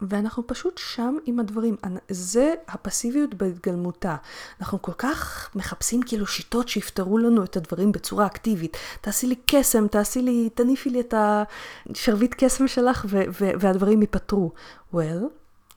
ואנחנו 0.00 0.46
פשוט 0.46 0.78
שם 0.78 1.16
עם 1.24 1.40
הדברים. 1.40 1.76
זה 2.08 2.54
הפסיביות 2.68 3.34
בהתגלמותה. 3.34 4.16
אנחנו 4.60 4.82
כל 4.82 4.92
כך 4.92 5.50
מחפשים 5.54 6.02
כאילו 6.02 6.26
שיטות 6.26 6.68
שיפתרו 6.68 7.18
לנו 7.18 7.44
את 7.44 7.56
הדברים 7.56 7.92
בצורה 7.92 8.26
אקטיבית. 8.26 8.76
תעשי 9.00 9.26
לי 9.26 9.34
קסם, 9.46 9.88
תעשי 9.88 10.22
לי, 10.22 10.50
תניפי 10.54 10.90
לי 10.90 11.00
את 11.00 11.14
השרביט 11.16 12.34
קסם 12.44 12.68
שלך 12.68 13.06
ו- 13.08 13.22
ו- 13.28 13.50
והדברים 13.60 14.00
ייפתרו. 14.00 14.52
well, 14.94 15.24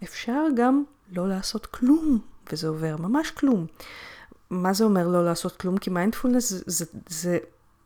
אפשר 0.04 0.44
גם 0.56 0.84
לא 1.12 1.30
לעשות 1.30 1.66
כלום, 1.66 2.20
וזה 2.52 2.68
עובר 2.68 2.96
ממש 3.00 3.32
כלום. 3.32 3.66
מה 4.50 4.74
זה 4.74 4.84
אומר 4.84 5.08
לא 5.08 5.26
לעשות 5.26 5.58
כלום? 5.58 5.78
כי 5.78 5.90
מיינדפולנס 5.90 6.50
זה, 6.50 6.64
זה, 6.66 6.86
זה 7.08 7.38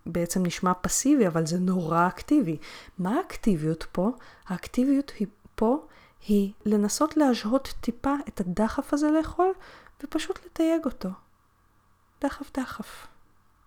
בעצם 0.05 0.45
נשמע 0.45 0.71
פסיבי, 0.81 1.27
אבל 1.27 1.45
זה 1.45 1.59
נורא 1.59 2.07
אקטיבי. 2.07 2.57
מה 2.97 3.17
האקטיביות 3.17 3.85
פה? 3.91 4.11
האקטיביות 4.47 5.11
היא 5.19 5.27
פה 5.55 5.85
היא 6.27 6.51
לנסות 6.65 7.17
להשהות 7.17 7.73
טיפה 7.81 8.13
את 8.27 8.39
הדחף 8.39 8.93
הזה 8.93 9.11
לאכול, 9.11 9.53
ופשוט 10.03 10.39
לתייג 10.45 10.85
אותו. 10.85 11.09
דחף 12.21 12.51
דחף. 12.57 13.07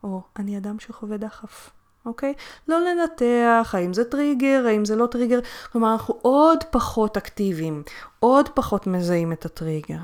או 0.03 0.23
אני 0.37 0.59
אדם 0.59 0.79
שחווה 0.79 1.17
דחף. 1.17 1.71
אוקיי? 2.07 2.35
לא 2.69 2.81
לנתח 2.81 3.75
האם 3.75 3.95
זה 3.95 4.05
טריגר, 4.05 4.65
האם 4.67 4.85
זה 4.85 4.97
לא 4.97 5.07
טריגר. 5.07 5.41
כלומר, 5.73 5.93
אנחנו 5.93 6.19
עוד 6.23 6.65
פחות 6.71 7.17
אקטיביים, 7.17 7.83
עוד 8.21 8.49
פחות 8.49 8.87
מזהים 8.87 9.33
את 9.33 9.45
הטריגר. 9.45 9.99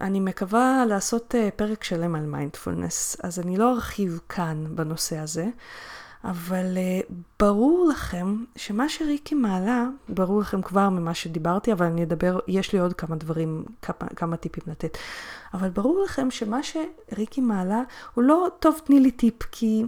אני 0.00 0.20
מקווה 0.20 0.84
לעשות 0.88 1.34
אה, 1.34 1.50
פרק 1.56 1.84
שלם 1.84 2.14
על 2.14 2.26
מיינדפולנס, 2.26 3.16
אז 3.22 3.40
אני 3.40 3.56
לא 3.56 3.72
ארחיב 3.72 4.20
כאן 4.28 4.64
בנושא 4.76 5.18
הזה, 5.18 5.46
אבל 6.26 6.76
uh, 6.76 7.12
ברור 7.40 7.88
לכם 7.90 8.44
שמה 8.56 8.88
שריקי 8.88 9.34
מעלה, 9.34 9.86
ברור 10.08 10.40
לכם 10.40 10.62
כבר 10.62 10.88
ממה 10.88 11.14
שדיברתי, 11.14 11.72
אבל 11.72 11.86
אני 11.86 12.02
אדבר, 12.02 12.38
יש 12.48 12.72
לי 12.72 12.78
עוד 12.78 12.92
כמה 12.92 13.16
דברים, 13.16 13.64
כמה, 13.82 14.08
כמה 14.16 14.36
טיפים 14.36 14.62
לתת. 14.66 14.98
אבל 15.54 15.68
ברור 15.68 16.04
לכם 16.04 16.30
שמה 16.30 16.60
שריקי 16.62 17.40
מעלה 17.40 17.82
הוא 18.14 18.24
לא, 18.24 18.48
טוב, 18.58 18.80
תני 18.84 19.00
לי 19.00 19.10
טיפ, 19.10 19.42
כי 19.50 19.84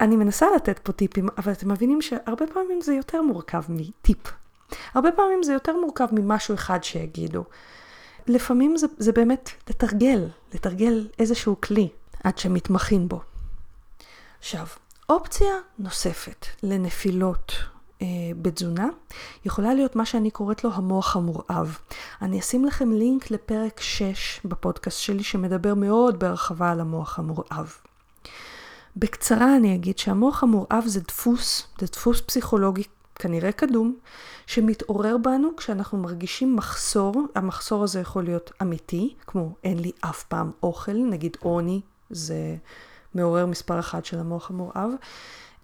אני 0.00 0.16
מנסה 0.16 0.46
לתת 0.56 0.78
פה 0.78 0.92
טיפים, 0.92 1.28
אבל 1.38 1.52
אתם 1.52 1.72
מבינים 1.72 2.02
שהרבה 2.02 2.46
פעמים 2.46 2.80
זה 2.80 2.94
יותר 2.94 3.22
מורכב 3.22 3.62
מטיפ. 3.68 4.32
הרבה 4.94 5.12
פעמים 5.12 5.42
זה 5.42 5.52
יותר 5.52 5.76
מורכב 5.76 6.08
ממשהו 6.12 6.54
אחד 6.54 6.84
שיגידו. 6.84 7.44
לפעמים 8.26 8.76
זה, 8.76 8.86
זה 8.98 9.12
באמת 9.12 9.50
לתרגל, 9.70 10.28
לתרגל 10.54 11.08
איזשהו 11.18 11.56
כלי 11.60 11.88
עד 12.24 12.38
שמתמחים 12.38 13.08
בו. 13.08 13.20
עכשיו, 14.38 14.66
אופציה 15.08 15.54
נוספת 15.78 16.46
לנפילות 16.62 17.52
אה, 18.02 18.06
בתזונה 18.42 18.88
יכולה 19.44 19.74
להיות 19.74 19.96
מה 19.96 20.06
שאני 20.06 20.30
קוראת 20.30 20.64
לו 20.64 20.70
המוח 20.74 21.16
המורעב. 21.16 21.78
אני 22.22 22.40
אשים 22.40 22.64
לכם 22.64 22.92
לינק 22.92 23.30
לפרק 23.30 23.80
6 23.80 24.40
בפודקאסט 24.44 25.00
שלי 25.00 25.22
שמדבר 25.22 25.74
מאוד 25.74 26.18
בהרחבה 26.18 26.70
על 26.70 26.80
המוח 26.80 27.18
המורעב. 27.18 27.72
בקצרה 28.96 29.56
אני 29.56 29.74
אגיד 29.74 29.98
שהמוח 29.98 30.42
המורעב 30.42 30.84
זה 30.86 31.00
דפוס, 31.00 31.66
זה 31.80 31.86
דפוס 31.86 32.20
פסיכולוגי 32.20 32.82
כנראה 33.14 33.52
קדום, 33.52 33.96
שמתעורר 34.46 35.16
בנו 35.18 35.56
כשאנחנו 35.56 35.98
מרגישים 35.98 36.56
מחסור, 36.56 37.26
המחסור 37.34 37.84
הזה 37.84 38.00
יכול 38.00 38.24
להיות 38.24 38.50
אמיתי, 38.62 39.14
כמו 39.26 39.54
אין 39.64 39.78
לי 39.78 39.92
אף 40.00 40.22
פעם 40.22 40.50
אוכל, 40.62 40.92
נגיד 40.92 41.36
עוני, 41.40 41.80
זה 42.10 42.56
מעורר 43.14 43.46
מספר 43.46 43.78
אחד 43.78 44.04
של 44.04 44.18
המוח 44.18 44.50
המורעב, 44.50 44.90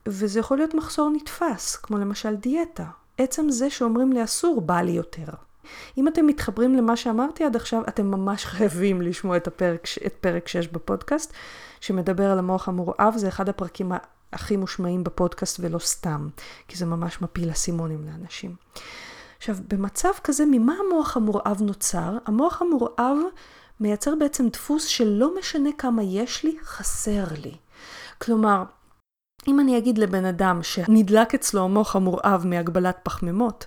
וזה 0.07 0.40
יכול 0.40 0.57
להיות 0.57 0.74
מחסור 0.74 1.11
נתפס, 1.11 1.76
כמו 1.76 1.98
למשל 1.98 2.35
דיאטה. 2.35 2.85
עצם 3.18 3.50
זה 3.50 3.70
שאומרים 3.70 4.12
לי 4.12 4.24
אסור, 4.24 4.61
בא 4.61 4.80
לי 4.80 4.92
יותר. 4.92 5.24
אם 5.98 6.09
אתם 6.09 6.26
מתחברים 6.26 6.74
למה 6.74 6.96
שאמרתי 6.96 7.44
עד 7.44 7.57
עכשיו, 7.57 7.83
אתם 7.88 8.07
ממש 8.11 8.44
חייבים 8.54 9.02
לשמוע 9.02 9.37
את, 9.37 9.46
הפרק, 9.46 9.87
את 10.07 10.14
פרק 10.20 10.48
6 10.48 10.68
בפודקאסט, 10.68 11.33
שמדבר 11.80 12.30
על 12.30 12.38
המוח 12.38 12.68
המורעב, 12.68 13.16
זה 13.16 13.28
אחד 13.28 13.48
הפרקים 13.48 13.92
הכי 14.33 14.57
מושמעים 14.57 15.04
בפודקאסט 15.04 15.61
ולא 15.61 15.78
סתם, 15.78 16.28
כי 16.68 16.76
זה 16.76 16.87
ממש 16.87 17.22
מפיל 17.22 17.50
אסימונים 17.50 18.07
לאנשים. 18.07 18.54
עכשיו, 19.38 19.57
במצב 19.68 20.12
כזה, 20.24 20.44
ממה 20.50 20.74
המוח 20.87 21.16
המורעב 21.16 21.62
נוצר? 21.62 22.18
המוח 22.26 22.62
המורעב 22.62 23.16
מייצר 23.80 24.14
בעצם 24.18 24.48
דפוס 24.48 24.87
שלא 24.87 25.38
משנה 25.38 25.70
כמה 25.78 26.02
יש 26.02 26.44
לי, 26.44 26.56
חסר 26.64 27.24
לי. 27.42 27.54
כלומר, 28.18 28.62
אם 29.48 29.60
אני 29.60 29.78
אגיד 29.78 29.98
לבן 29.98 30.24
אדם 30.24 30.62
שנדלק 30.62 31.34
אצלו 31.34 31.64
המוח 31.64 31.96
המורעב 31.96 32.46
מהגבלת 32.46 32.98
פחמימות, 33.02 33.66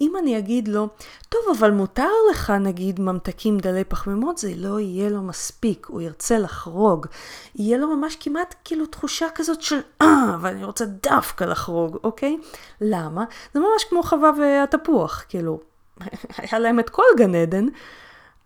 אם 0.00 0.12
אני 0.18 0.38
אגיד 0.38 0.68
לו, 0.68 0.88
טוב, 1.28 1.40
אבל 1.58 1.70
מותר 1.70 2.08
לך 2.30 2.50
נגיד 2.50 3.00
ממתקים 3.00 3.58
דלי 3.58 3.84
פחמימות, 3.84 4.38
זה 4.38 4.52
לא 4.56 4.80
יהיה 4.80 5.10
לו 5.10 5.22
מספיק, 5.22 5.86
הוא 5.86 6.00
ירצה 6.00 6.38
לחרוג. 6.38 7.06
יהיה 7.54 7.78
לו 7.78 7.96
ממש 7.96 8.16
כמעט 8.20 8.54
כאילו 8.64 8.86
תחושה 8.86 9.26
כזאת 9.34 9.62
של, 9.62 9.80
אה, 10.02 10.34
אבל 10.34 10.50
אני 10.50 10.64
רוצה 10.64 10.84
דווקא 10.84 11.44
לחרוג, 11.44 11.98
אוקיי? 12.04 12.38
למה? 12.80 13.24
זה 13.54 13.60
ממש 13.60 13.84
כמו 13.88 14.02
חווה 14.02 14.30
והתפוח, 14.38 15.24
כאילו, 15.28 15.60
היה 16.38 16.58
להם 16.58 16.80
את 16.80 16.90
כל 16.90 17.02
גן 17.16 17.34
עדן. 17.34 17.66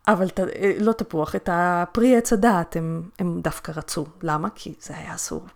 אבל 0.08 0.28
ת, 0.28 0.40
לא 0.80 0.92
תפוח, 0.92 1.36
את 1.36 1.48
הפרי 1.52 2.16
עץ 2.16 2.32
הדעת 2.32 2.76
הם, 2.76 3.02
הם 3.18 3.40
דווקא 3.40 3.72
רצו. 3.76 4.06
למה? 4.22 4.48
כי 4.54 4.74
זה 4.80 4.96
היה 4.96 5.14
אסור. 5.14 5.46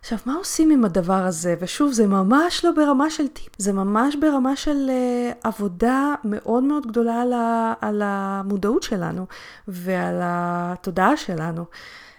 עכשיו, 0.00 0.18
מה 0.26 0.34
עושים 0.34 0.70
עם 0.70 0.84
הדבר 0.84 1.24
הזה? 1.26 1.54
ושוב, 1.60 1.92
זה 1.92 2.06
ממש 2.06 2.64
לא 2.64 2.70
ברמה 2.70 3.10
של 3.10 3.28
טיפ, 3.28 3.52
זה 3.58 3.72
ממש 3.72 4.16
ברמה 4.16 4.56
של 4.56 4.90
uh, 4.90 5.48
עבודה 5.48 6.14
מאוד 6.24 6.62
מאוד 6.62 6.86
גדולה 6.86 7.22
על, 7.22 7.32
ה, 7.32 7.74
על 7.80 8.02
המודעות 8.04 8.82
שלנו 8.82 9.26
ועל 9.68 10.20
התודעה 10.22 11.16
שלנו. 11.16 11.64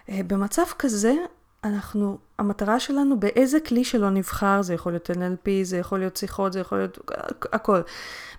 Uh, 0.07 0.11
במצב 0.27 0.63
כזה, 0.79 1.13
אנחנו, 1.63 2.17
המטרה 2.39 2.79
שלנו 2.79 3.19
באיזה 3.19 3.59
כלי 3.59 3.83
שלא 3.83 4.09
נבחר, 4.09 4.61
זה 4.61 4.73
יכול 4.73 4.91
להיות 4.91 5.09
NLP, 5.09 5.49
זה 5.63 5.77
יכול 5.77 5.99
להיות 5.99 6.17
שיחות, 6.17 6.53
זה 6.53 6.59
יכול 6.59 6.77
להיות 6.77 6.99
הכל. 7.53 7.81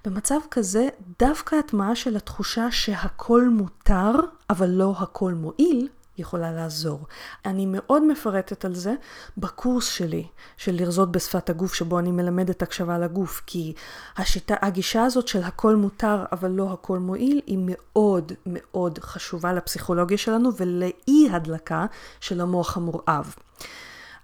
במצב 0.05 0.39
כזה, 0.51 0.89
דווקא 1.19 1.57
הטמעה 1.57 1.97
של 1.97 2.17
התחושה 2.17 2.71
שהכל 2.71 3.49
מותר, 3.49 4.13
אבל 4.51 4.69
לא 4.69 4.95
הכל 4.99 5.33
מועיל, 5.33 5.89
יכולה 6.19 6.53
לעזור. 6.53 7.01
אני 7.47 7.67
מאוד 7.67 8.05
מפרטת 8.05 8.65
על 8.65 8.75
זה 8.75 8.95
בקורס 9.39 9.87
שלי, 9.87 10.27
של 10.57 10.75
לרזות 10.75 11.13
בשפת 11.13 11.51
הגוף, 11.51 11.75
שבו 11.75 11.99
אני 11.99 12.11
מלמדת 12.11 12.63
הקשבה 12.63 12.99
לגוף, 12.99 13.43
כי 13.47 13.75
השיטה, 14.17 14.55
הגישה 14.63 15.05
הזאת 15.05 15.29
של 15.29 15.43
הכל 15.43 15.77
מותר 15.77 16.25
אבל 16.33 16.51
לא 16.51 16.73
הכל 16.73 16.99
מועיל, 16.99 17.41
היא 17.47 17.59
מאוד 17.61 18.33
מאוד 18.47 18.99
חשובה 18.99 19.53
לפסיכולוגיה 19.53 20.19
שלנו 20.19 20.51
ולאי 20.57 21.29
הדלקה 21.33 21.87
של 22.21 22.41
המוח 22.41 22.77
המורעב. 22.77 23.35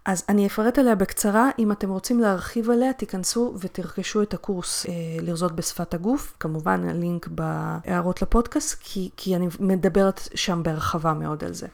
אז 0.04 0.24
אני 0.28 0.46
אפרט 0.46 0.78
עליה 0.78 0.94
בקצרה, 0.94 1.50
אם 1.58 1.72
אתם 1.72 1.90
רוצים 1.90 2.20
להרחיב 2.20 2.70
עליה, 2.70 2.92
תיכנסו 2.92 3.54
ותרכשו 3.58 4.22
את 4.22 4.34
הקורס 4.34 4.86
אה, 4.86 4.92
לרזות 5.20 5.52
בשפת 5.52 5.94
הגוף, 5.94 6.34
כמובן 6.40 6.88
הלינק 6.88 7.28
בהערות 7.28 8.22
לפודקאסט, 8.22 8.76
כי, 8.80 9.10
כי 9.16 9.36
אני 9.36 9.48
מדברת 9.60 10.28
שם 10.34 10.62
בהרחבה 10.62 11.12
מאוד 11.12 11.44
על 11.44 11.52
זה. 11.52 11.66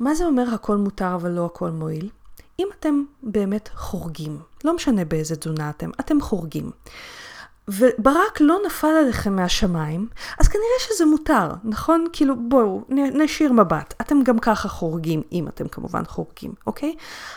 מה 0.00 0.14
זה 0.14 0.24
אומר 0.24 0.54
הכל 0.54 0.76
מותר 0.76 1.14
אבל 1.14 1.30
לא 1.30 1.46
הכל 1.46 1.70
מועיל? 1.70 2.08
אם 2.58 2.68
אתם 2.80 3.02
באמת 3.22 3.68
חורגים, 3.74 4.38
לא 4.64 4.76
משנה 4.76 5.04
באיזה 5.04 5.36
תזונה 5.36 5.70
אתם, 5.70 5.90
אתם 6.00 6.20
חורגים. 6.20 6.70
וברק 7.68 8.40
לא 8.40 8.58
נפל 8.66 8.86
עליכם 8.86 9.36
מהשמיים, 9.36 10.08
אז 10.40 10.48
כנראה 10.48 10.78
שזה 10.88 11.06
מותר, 11.06 11.48
נכון? 11.64 12.06
כאילו, 12.12 12.36
בואו, 12.36 12.84
נשאיר 12.88 13.52
מבט. 13.52 13.94
אתם 14.00 14.22
גם 14.22 14.38
ככה 14.38 14.68
חורגים, 14.68 15.22
אם 15.32 15.48
אתם 15.48 15.68
כמובן 15.68 16.04
חורגים, 16.04 16.52
אוקיי? 16.66 16.94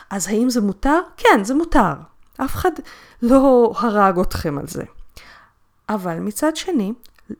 אז 0.10 0.28
האם 0.28 0.50
זה 0.50 0.62
מותר? 0.62 1.00
כן, 1.18 1.44
זה 1.44 1.56
מותר. 1.56 1.94
אף 2.38 2.56
אחד 2.56 2.72
לא 3.22 3.74
הרג 3.78 4.20
אתכם 4.20 4.58
על 4.58 4.68
זה. 4.68 4.84
אבל 5.90 6.20
מצד 6.20 6.56
שני, 6.56 6.94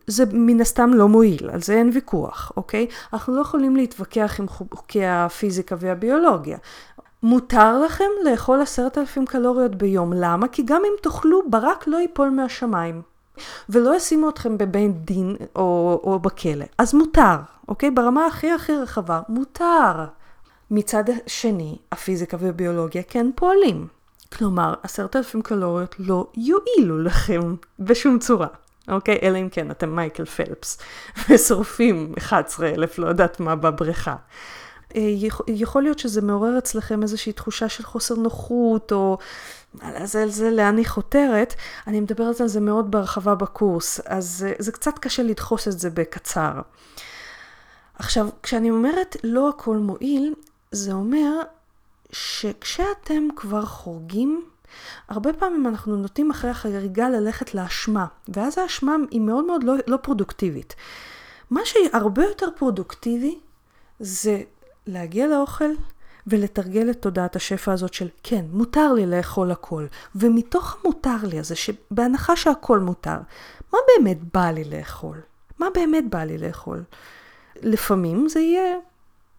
זה 0.06 0.24
מן 0.32 0.60
הסתם 0.60 0.90
לא 0.94 1.08
מועיל, 1.08 1.50
על 1.52 1.62
זה 1.62 1.74
אין 1.74 1.90
ויכוח, 1.94 2.52
אוקיי? 2.56 2.86
אנחנו 3.12 3.36
לא 3.36 3.40
יכולים 3.40 3.76
להתווכח 3.76 4.40
עם 4.40 4.48
חוקי 4.48 5.06
הפיזיקה 5.06 5.76
והביולוגיה. 5.78 6.58
מותר 7.22 7.78
לכם 7.78 8.04
לאכול 8.24 8.60
עשרת 8.60 8.98
אלפים 8.98 9.26
קלוריות 9.26 9.74
ביום. 9.74 10.12
למה? 10.12 10.48
כי 10.48 10.62
גם 10.62 10.82
אם 10.84 10.92
תאכלו, 11.02 11.42
ברק 11.50 11.86
לא 11.86 11.96
ייפול 11.96 12.30
מהשמיים. 12.30 13.02
ולא 13.68 13.96
ישימו 13.96 14.28
אתכם 14.28 14.58
בבית 14.58 15.04
דין 15.04 15.36
או, 15.56 16.00
או 16.04 16.18
בכלא. 16.18 16.64
אז 16.78 16.94
מותר, 16.94 17.36
אוקיי? 17.68 17.90
ברמה 17.90 18.26
הכי 18.26 18.50
הכי 18.50 18.76
רחבה, 18.76 19.20
מותר. 19.28 20.04
מצד 20.70 21.04
שני, 21.26 21.78
הפיזיקה 21.92 22.36
והביולוגיה 22.40 23.02
כן 23.02 23.30
פועלים. 23.34 23.86
כלומר, 24.36 24.74
עשרת 24.82 25.16
אלפים 25.16 25.42
קלוריות 25.42 25.94
לא 25.98 26.26
יועילו 26.36 27.02
לכם 27.02 27.54
בשום 27.78 28.18
צורה. 28.18 28.46
אוקיי? 28.88 29.18
אלא 29.22 29.38
אם 29.38 29.48
כן 29.48 29.70
אתם 29.70 29.96
מייקל 29.96 30.24
פלפס 30.24 30.78
ושורפים 31.28 32.14
11 32.18 32.68
אלף, 32.68 32.98
לא 32.98 33.06
יודעת 33.06 33.40
מה, 33.40 33.56
בבריכה. 33.56 34.16
אה, 34.96 35.00
יכול 35.48 35.82
להיות 35.82 35.98
שזה 35.98 36.22
מעורר 36.22 36.58
אצלכם 36.58 37.02
איזושהי 37.02 37.32
תחושה 37.32 37.68
של 37.68 37.84
חוסר 37.84 38.14
נוחות, 38.14 38.92
או 38.92 39.18
זה, 40.04 40.28
זה 40.28 40.50
לאן 40.50 40.76
היא 40.76 40.86
חותרת. 40.86 41.54
אני 41.86 42.00
מדברת 42.00 42.40
על 42.40 42.48
זה 42.48 42.60
מאוד 42.60 42.90
בהרחבה 42.90 43.34
בקורס, 43.34 44.00
אז 44.06 44.38
זה, 44.38 44.52
זה 44.58 44.72
קצת 44.72 44.98
קשה 44.98 45.22
לדחוס 45.22 45.68
את 45.68 45.78
זה 45.78 45.90
בקצר. 45.90 46.52
עכשיו, 47.94 48.28
כשאני 48.42 48.70
אומרת 48.70 49.16
לא 49.24 49.48
הכל 49.48 49.76
מועיל, 49.76 50.34
זה 50.70 50.92
אומר 50.92 51.40
שכשאתם 52.12 53.28
כבר 53.36 53.64
חורגים, 53.64 54.44
הרבה 55.08 55.32
פעמים 55.32 55.66
אנחנו 55.66 55.96
נוטים 55.96 56.30
אחרי 56.30 56.50
החריגה 56.50 57.08
ללכת 57.08 57.54
לאשמה, 57.54 58.06
ואז 58.28 58.58
האשמה 58.58 58.96
היא 59.10 59.20
מאוד 59.20 59.44
מאוד 59.44 59.64
לא, 59.64 59.74
לא 59.86 59.96
פרודוקטיבית. 59.96 60.74
מה 61.50 61.60
שהרבה 61.64 62.24
יותר 62.24 62.46
פרודוקטיבי 62.56 63.38
זה 64.00 64.42
להגיע 64.86 65.26
לאוכל 65.26 65.70
ולתרגל 66.26 66.90
את 66.90 67.02
תודעת 67.02 67.36
השפע 67.36 67.72
הזאת 67.72 67.94
של 67.94 68.08
כן, 68.22 68.44
מותר 68.50 68.92
לי 68.92 69.06
לאכול 69.06 69.50
הכל. 69.50 69.86
ומתוך 70.14 70.76
המותר 70.80 71.16
לי 71.22 71.38
הזה, 71.38 71.56
שבהנחה 71.56 72.36
שהכל 72.36 72.78
מותר, 72.78 73.18
מה 73.72 73.78
באמת 73.96 74.18
בא 74.34 74.50
לי 74.50 74.64
לאכול? 74.64 75.20
מה 75.58 75.66
באמת 75.74 76.10
בא 76.10 76.24
לי 76.24 76.38
לאכול? 76.38 76.82
לפעמים 77.62 78.28
זה 78.28 78.40
יהיה 78.40 78.76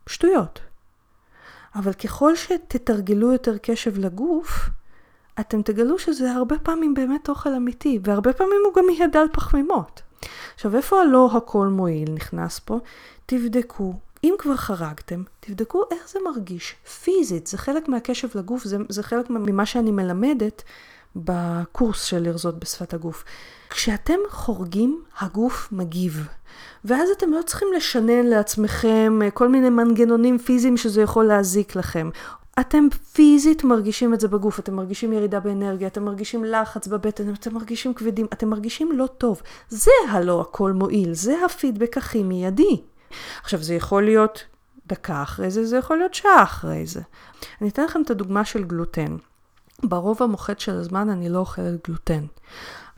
שטויות. 0.08 0.60
אבל 1.76 1.94
ככל 1.94 2.36
שתתרגלו 2.36 3.32
יותר 3.32 3.58
קשב 3.58 3.98
לגוף, 3.98 4.70
אתם 5.40 5.62
תגלו 5.62 6.00
שזה 6.00 6.32
הרבה 6.32 6.60
פעמים 6.60 6.94
באמת 6.94 7.30
אוכל 7.30 7.54
אמיתי, 7.54 8.00
והרבה 8.04 8.34
פעמים 8.34 8.60
הוא 8.66 8.74
גם 8.76 8.90
יהיה 8.90 9.08
דל 9.08 9.26
פחמימות. 9.34 10.02
עכשיו, 10.56 10.76
איפה 10.76 11.02
הלא 11.02 11.30
הכל 11.38 11.68
מועיל 11.68 12.12
נכנס 12.12 12.60
פה? 12.60 12.80
תבדקו. 13.26 13.94
אם 14.24 14.36
כבר 14.40 14.56
חרגתם, 14.56 15.24
תבדקו 15.40 15.84
איך 15.92 16.10
זה 16.10 16.20
מרגיש 16.26 16.76
פיזית. 17.04 17.48
זה 17.48 17.58
חלק 17.58 17.88
מהקשב 17.88 18.28
לגוף, 18.36 18.64
זה, 18.64 18.78
זה 18.90 19.04
חלק 19.04 19.30
ממה 19.30 19.66
שאני 19.66 19.92
מלמדת 19.92 20.64
בקורס 21.16 22.04
של 22.04 22.20
לרזות 22.20 22.60
בשפת 22.60 22.94
הגוף. 22.94 23.24
כשאתם 23.70 24.20
חורגים, 24.30 25.04
הגוף 25.20 25.70
מגיב. 25.72 26.28
ואז 26.86 27.10
אתם 27.18 27.32
לא 27.32 27.42
צריכים 27.42 27.68
לשנן 27.76 28.26
לעצמכם 28.26 29.20
אה, 29.24 29.32
כל 29.32 29.50
מיני 29.50 29.70
מנגנונים 29.70 30.38
פיזיים 30.38 30.78
שזה 30.78 31.02
יכול 31.02 31.26
להזיק 31.26 31.76
לכם. 31.76 32.10
אתם 32.60 32.88
פיזית 33.14 33.64
מרגישים 33.64 34.14
את 34.14 34.20
זה 34.20 34.28
בגוף, 34.28 34.60
אתם 34.60 34.76
מרגישים 34.76 35.14
ירידה 35.14 35.40
באנרגיה, 35.40 35.88
אתם 35.88 36.06
מרגישים 36.06 36.46
לחץ 36.46 36.88
בבטן, 36.88 37.34
אתם 37.34 37.54
מרגישים 37.54 37.94
כבדים, 37.94 38.28
אתם 38.34 38.50
מרגישים 38.50 38.92
לא 38.92 39.08
טוב. 39.08 39.42
זה 39.70 39.92
הלא 40.10 40.42
הכל 40.42 40.72
מועיל, 40.72 41.14
זה 41.14 41.46
הפידבק 41.46 41.98
הכי 41.98 42.24
מיידי. 42.24 42.82
עכשיו 43.44 43.64
זה 43.64 43.76
יכול 43.76 44.04
להיות 44.04 44.44
דקה 44.88 45.24
אחרי 45.24 45.52
זה, 45.52 45.66
זה 45.66 45.78
יכול 45.78 45.98
להיות 45.98 46.14
שעה 46.14 46.44
אחרי 46.44 46.86
זה. 46.86 47.02
אני 47.62 47.70
אתן 47.70 47.84
לכם 47.84 48.02
את 48.02 48.12
הדוגמה 48.12 48.46
של 48.46 48.64
גלוטן. 48.64 49.18
ברוב 49.84 50.24
המוחץ 50.24 50.60
של 50.60 50.76
הזמן 50.76 51.10
אני 51.10 51.30
לא 51.30 51.40
אוכלת 51.40 51.88
גלוטן. 51.88 52.26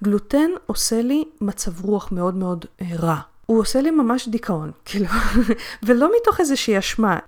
גלוטן 0.03 0.49
עושה 0.65 1.01
לי 1.01 1.23
מצב 1.41 1.85
רוח 1.85 2.11
מאוד 2.11 2.35
מאוד 2.35 2.65
אה, 2.81 2.87
רע. 2.99 3.19
הוא 3.45 3.59
עושה 3.59 3.81
לי 3.81 3.91
ממש 3.91 4.27
דיכאון, 4.27 4.71
כאילו, 4.85 5.07
ולא 5.83 6.11
מתוך 6.21 6.39
איזושהי 6.39 6.79
אשמה. 6.79 7.19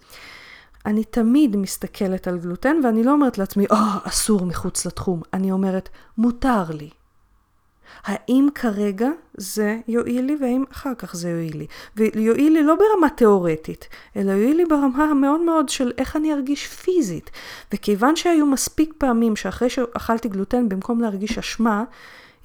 אני 0.85 1.03
תמיד 1.03 1.55
מסתכלת 1.55 2.27
על 2.27 2.37
גלוטן 2.37 2.77
ואני 2.83 3.03
לא 3.03 3.11
אומרת 3.11 3.37
לעצמי, 3.37 3.65
או, 3.69 3.75
oh, 3.75 4.09
אסור 4.09 4.45
מחוץ 4.45 4.85
לתחום. 4.85 5.21
אני 5.33 5.51
אומרת, 5.51 5.89
מותר 6.17 6.63
לי. 6.69 6.89
האם 8.03 8.47
כרגע 8.55 9.09
זה 9.37 9.77
יועיל 9.87 10.25
לי 10.25 10.37
והאם 10.41 10.63
אחר 10.71 10.95
כך 10.97 11.15
זה 11.15 11.29
יועיל 11.29 11.57
לי. 11.57 11.67
ויועיל 11.95 12.53
לי 12.53 12.63
לא 12.63 12.75
ברמה 12.75 13.09
תיאורטית, 13.09 13.87
אלא 14.15 14.31
יועיל 14.31 14.57
לי 14.57 14.65
ברמה 14.65 15.03
המאוד 15.03 15.41
מאוד 15.41 15.69
של 15.69 15.91
איך 15.97 16.15
אני 16.15 16.33
ארגיש 16.33 16.67
פיזית. 16.67 17.31
וכיוון 17.73 18.15
שהיו 18.15 18.45
מספיק 18.45 18.93
פעמים 18.97 19.35
שאחרי 19.35 19.69
שאכלתי 19.69 20.29
גלוטן, 20.29 20.69
במקום 20.69 21.01
להרגיש 21.01 21.37
אשמה, 21.37 21.83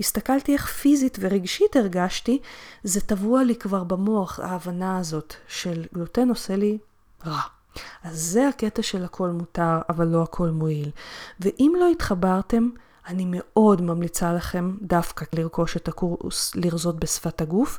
הסתכלתי 0.01 0.53
איך 0.53 0.67
פיזית 0.67 1.19
ורגשית 1.21 1.77
הרגשתי, 1.77 2.39
זה 2.85 3.01
טבוע 3.01 3.45
לי 3.45 3.55
כבר 3.55 3.85
במוח, 3.85 4.41
ההבנה 4.41 4.99
הזאת 4.99 5.35
של 5.49 5.85
גלוטן 5.95 6.29
עושה 6.29 6.57
לי 6.57 6.79
רע. 7.27 7.41
אז 8.05 8.21
זה 8.21 8.49
הקטע 8.49 8.83
של 8.83 9.05
הכל 9.05 9.29
מותר, 9.29 9.79
אבל 9.89 10.07
לא 10.07 10.23
הכל 10.23 10.49
מועיל. 10.49 10.91
ואם 11.41 11.73
לא 11.81 11.89
התחברתם, 11.89 12.69
אני 13.09 13.25
מאוד 13.29 13.83
ממליצה 13.83 14.33
לכם 14.33 14.73
דווקא 14.83 15.25
לרכוש 15.33 15.77
את 15.77 15.89
הקורס 15.89 16.55
לרזות 16.55 17.01
בשפת 17.01 17.41
הגוף, 17.41 17.79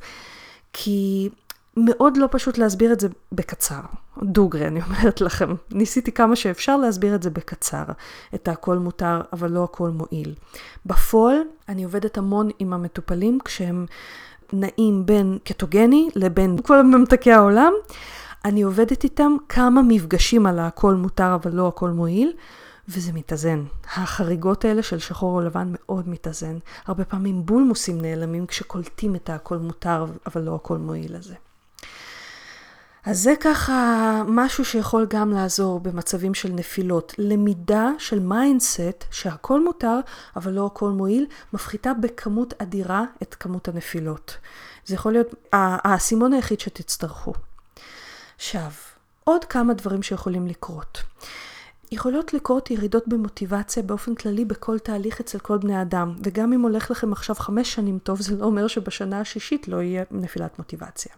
כי 0.74 1.30
מאוד 1.78 2.18
לא 2.18 2.28
פשוט 2.32 2.58
להסביר 2.58 2.94
את 2.94 3.00
זה 3.00 3.08
בקצר. 3.32 3.82
דוגרי, 4.24 4.68
אני 4.68 4.82
אומרת 4.82 5.22
לכם. 5.22 5.56
ניסיתי 5.72 6.12
כמה 6.12 6.36
שאפשר 6.36 6.78
להסביר 6.78 7.16
את 7.16 7.24
זה 7.24 7.30
בקצר. 7.30 7.84
את 8.36 8.48
הכל 8.48 8.78
מותר, 8.78 9.22
אבל 9.34 9.52
לא 9.52 9.64
הכל 9.64 9.90
מועיל. 9.90 10.34
בפועל, 10.86 11.38
אני 11.70 11.84
עובדת 11.84 12.18
המון 12.18 12.50
עם 12.60 12.74
המטופלים 12.74 13.40
כשהם 13.46 13.86
נעים 14.54 15.06
בין 15.06 15.38
קטוגני 15.44 16.10
לבין 16.16 16.58
כל 16.64 16.84
ממתקי 16.84 17.32
העולם. 17.32 17.74
אני 18.46 18.62
עובדת 18.62 19.04
איתם 19.04 19.36
כמה 19.50 19.82
מפגשים 19.82 20.46
על 20.46 20.60
הכל 20.60 20.96
מותר, 20.96 21.36
אבל 21.36 21.52
לא 21.52 21.68
הכל 21.68 21.90
מועיל. 21.90 22.34
וזה 22.88 23.14
מתאזן. 23.14 23.64
החריגות 23.96 24.66
האלה 24.66 24.84
של 24.84 25.00
שחור 25.00 25.36
או 25.36 25.42
לבן 25.42 25.68
מאוד 25.74 26.10
מתאזן. 26.10 26.58
הרבה 26.86 27.06
פעמים 27.06 27.46
בולמוסים 27.46 28.02
נעלמים 28.02 28.46
כשקולטים 28.46 29.16
את 29.16 29.30
הכל 29.30 29.58
מותר, 29.58 30.06
אבל 30.26 30.42
לא 30.42 30.56
הכל 30.56 30.78
מועיל 30.78 31.16
לזה. 31.16 31.36
אז 33.06 33.20
זה 33.20 33.34
ככה 33.40 34.22
משהו 34.28 34.66
שיכול 34.66 35.06
גם 35.10 35.32
לעזור 35.32 35.80
במצבים 35.80 36.34
של 36.34 36.52
נפילות. 36.52 37.14
למידה 37.18 37.90
של 38.00 38.20
mindset 38.20 39.06
שהכל 39.12 39.64
מותר, 39.64 40.00
אבל 40.36 40.52
לא 40.52 40.66
הכל 40.66 40.90
מועיל, 40.90 41.26
מפחיתה 41.54 41.94
בכמות 41.94 42.54
אדירה 42.58 43.04
את 43.22 43.36
כמות 43.36 43.68
הנפילות. 43.68 44.38
זה 44.86 44.96
יכול 44.96 45.12
להיות 45.12 45.28
האסימון 45.54 46.34
היחיד 46.34 46.60
שתצטרכו. 46.60 47.34
עכשיו, 48.36 48.72
עוד 49.24 49.46
כמה 49.46 49.74
דברים 49.74 50.04
שיכולים 50.04 50.48
לקרות. 50.48 51.04
יכולות 51.94 52.34
לקרות 52.34 52.72
ירידות 52.72 53.08
במוטיבציה 53.08 53.84
באופן 53.84 54.16
כללי 54.16 54.46
בכל 54.46 54.80
תהליך 54.80 55.20
אצל 55.20 55.40
כל 55.40 55.58
בני 55.58 55.82
אדם, 55.82 56.14
וגם 56.24 56.54
אם 56.54 56.62
הולך 56.62 56.92
לכם 56.92 57.12
עכשיו 57.12 57.36
חמש 57.36 57.74
שנים 57.74 58.00
טוב, 58.00 58.22
זה 58.22 58.36
לא 58.36 58.46
אומר 58.46 58.68
שבשנה 58.68 59.20
השישית 59.20 59.68
לא 59.68 59.82
יהיה 59.82 60.04
נפילת 60.12 60.60
מוטיבציה. 60.60 61.12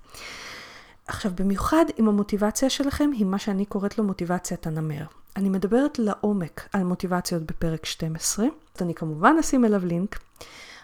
עכשיו, 1.07 1.31
במיוחד 1.35 1.85
אם 1.99 2.07
המוטיבציה 2.07 2.69
שלכם 2.69 3.09
היא 3.13 3.25
מה 3.25 3.39
שאני 3.39 3.65
קוראת 3.65 3.97
לו 3.97 4.03
מוטיבציית 4.03 4.67
הנמר. 4.67 5.03
אני 5.35 5.49
מדברת 5.49 5.99
לעומק 5.99 6.69
על 6.73 6.83
מוטיבציות 6.83 7.43
בפרק 7.43 7.85
12, 7.85 8.45
אז 8.45 8.81
אני 8.81 8.93
כמובן 8.93 9.35
אשים 9.39 9.65
אליו 9.65 9.85
לינק, 9.85 10.19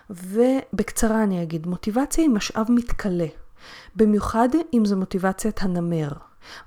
ובקצרה 0.10 1.24
אני 1.24 1.44
אגיד, 1.44 1.68
מוטיבציה 1.68 2.24
היא 2.24 2.32
משאב 2.32 2.68
מתכלה, 2.70 3.28
במיוחד 3.96 4.50
אם 4.74 4.86
זו 4.86 4.98
מוטיבציית 4.98 5.62
הנמר. 5.62 6.10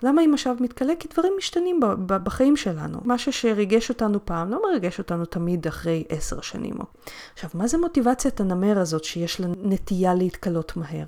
למה 0.02 0.20
היא 0.20 0.28
משאב 0.28 0.56
מתכלה? 0.60 0.92
כי 0.98 1.08
דברים 1.14 1.32
משתנים 1.38 1.80
בחיים 2.06 2.56
שלנו. 2.56 2.98
משהו 3.04 3.32
שריגש 3.32 3.88
אותנו 3.88 4.26
פעם 4.26 4.50
לא 4.50 4.62
מרגש 4.70 4.98
אותנו 4.98 5.24
תמיד 5.24 5.66
אחרי 5.66 6.04
עשר 6.08 6.40
שנים. 6.40 6.74
עכשיו, 7.34 7.50
מה 7.54 7.66
זה 7.66 7.78
מוטיבציית 7.78 8.40
הנמר 8.40 8.78
הזאת 8.78 9.04
שיש 9.04 9.40
לה 9.40 9.46
נטייה 9.62 10.14
להתכלות 10.14 10.76
מהר? 10.76 11.06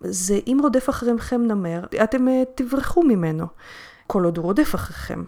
זה 0.00 0.38
אם 0.46 0.58
רודף 0.62 0.90
אחריכם 0.90 1.42
נמר, 1.42 1.84
אתם 2.04 2.28
uh, 2.28 2.30
תברחו 2.54 3.02
ממנו, 3.02 3.46
כל 4.06 4.24
עוד 4.24 4.36
הוא 4.36 4.44
רודף 4.44 4.74
אחריכם. 4.74 5.24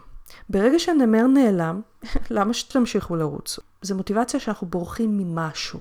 ברגע 0.48 0.78
שהנמר 0.78 1.26
נעלם, 1.26 1.80
למה 2.30 2.54
שתמשיכו 2.54 3.16
לרוץ? 3.16 3.58
זו 3.82 3.94
מוטיבציה 3.94 4.40
שאנחנו 4.40 4.66
בורחים 4.66 5.18
ממשהו. 5.18 5.80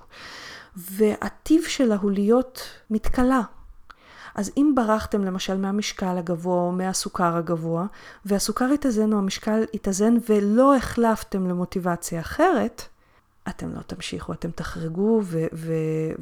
והטיב 0.75 1.63
שלה 1.63 1.95
הוא 1.95 2.11
להיות 2.11 2.61
מתכלה, 2.89 3.41
אז 4.35 4.51
אם 4.57 4.71
ברחתם 4.75 5.23
למשל 5.23 5.57
מהמשקל 5.57 6.17
הגבוה 6.17 6.55
או 6.61 6.71
מהסוכר 6.71 7.37
הגבוה, 7.37 7.85
והסוכר 8.25 8.65
התאזן 8.65 9.13
או 9.13 9.17
המשקל 9.17 9.63
התאזן 9.73 10.13
ולא 10.29 10.75
החלפתם 10.75 11.47
למוטיבציה 11.47 12.19
אחרת, 12.19 12.87
אתם 13.49 13.71
לא 13.75 13.81
תמשיכו, 13.81 14.33
אתם 14.33 14.51
תחרגו 14.51 15.21
ו- 15.23 15.45
ו- 15.53 15.73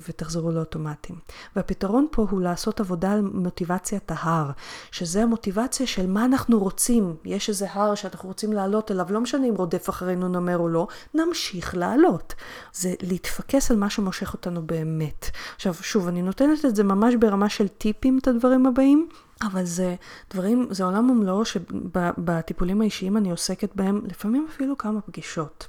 ותחזרו 0.10 0.52
לאוטומטים. 0.52 1.16
והפתרון 1.56 2.08
פה 2.12 2.26
הוא 2.30 2.42
לעשות 2.42 2.80
עבודה 2.80 3.12
על 3.12 3.22
מוטיבציית 3.22 4.12
ההר, 4.12 4.52
שזה 4.92 5.24
המוטיבציה 5.24 5.88
של 5.88 6.08
מה 6.08 6.26
אנחנו 6.26 6.60
רוצים. 6.60 7.16
יש 7.26 7.50
איזה 7.50 7.68
הר 7.72 7.96
שאנחנו 7.96 8.30
רוצים 8.30 8.54
לעלות 8.54 8.92
אליו, 8.92 9.08
לא 9.10 9.22
משנה 9.22 9.48
אם 9.48 9.56
רודף 9.56 9.90
אחרינו 9.90 10.28
נמר 10.28 10.58
או 10.58 10.68
לא, 10.68 10.88
נמשיך 11.14 11.76
לעלות. 11.76 12.34
זה 12.74 12.94
להתפקס 13.02 13.72
על 13.72 13.78
מה 13.78 13.90
שמושך 13.90 14.34
אותנו 14.34 14.62
באמת. 14.62 15.30
עכשיו, 15.56 15.74
שוב, 15.74 16.08
אני 16.08 16.22
נותנת 16.22 16.66
את 16.66 16.76
זה 16.76 16.84
ממש 16.84 17.16
ברמה 17.16 17.50
של 17.50 17.68
טיפים, 17.68 18.20
את 18.22 18.28
הדברים 18.28 18.66
הבאים. 18.66 19.08
אבל 19.42 19.66
זה 19.66 19.96
דברים, 20.34 20.68
זה 20.72 20.84
עולם 20.84 21.10
ומלואו 21.10 21.46
שבטיפולים 21.46 22.82
האישיים 22.82 23.18
אני 23.18 23.32
עוסקת 23.32 23.76
בהם 23.76 24.02
לפעמים 24.06 24.48
אפילו 24.50 24.78
כמה 24.78 25.02
פגישות. 25.02 25.68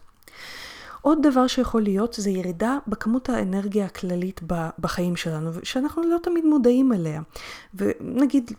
עוד 1.05 1.18
דבר 1.22 1.46
שיכול 1.46 1.82
להיות 1.82 2.14
זה 2.18 2.30
ירידה 2.30 2.78
בכמות 2.86 3.28
האנרגיה 3.28 3.86
הכללית 3.86 4.40
בחיים 4.78 5.16
שלנו, 5.16 5.50
שאנחנו 5.62 6.02
לא 6.02 6.16
תמיד 6.22 6.44
מודעים 6.44 6.92
אליה. 6.92 7.20
ונגיד, 7.74 8.50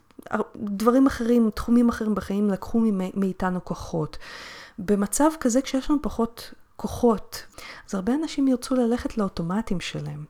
דברים 0.55 1.07
אחרים, 1.07 1.49
תחומים 1.49 1.89
אחרים 1.89 2.15
בחיים 2.15 2.49
לקחו 2.49 2.81
מאיתנו 3.13 3.65
כוחות. 3.65 4.17
במצב 4.79 5.29
כזה 5.39 5.61
כשיש 5.61 5.89
לנו 5.89 6.01
פחות 6.01 6.53
כוחות. 6.75 7.43
אז 7.89 7.95
הרבה 7.95 8.13
אנשים 8.13 8.47
ירצו 8.47 8.75
ללכת 8.75 9.17
לאוטומטים 9.17 9.79
שלהם. 9.79 10.25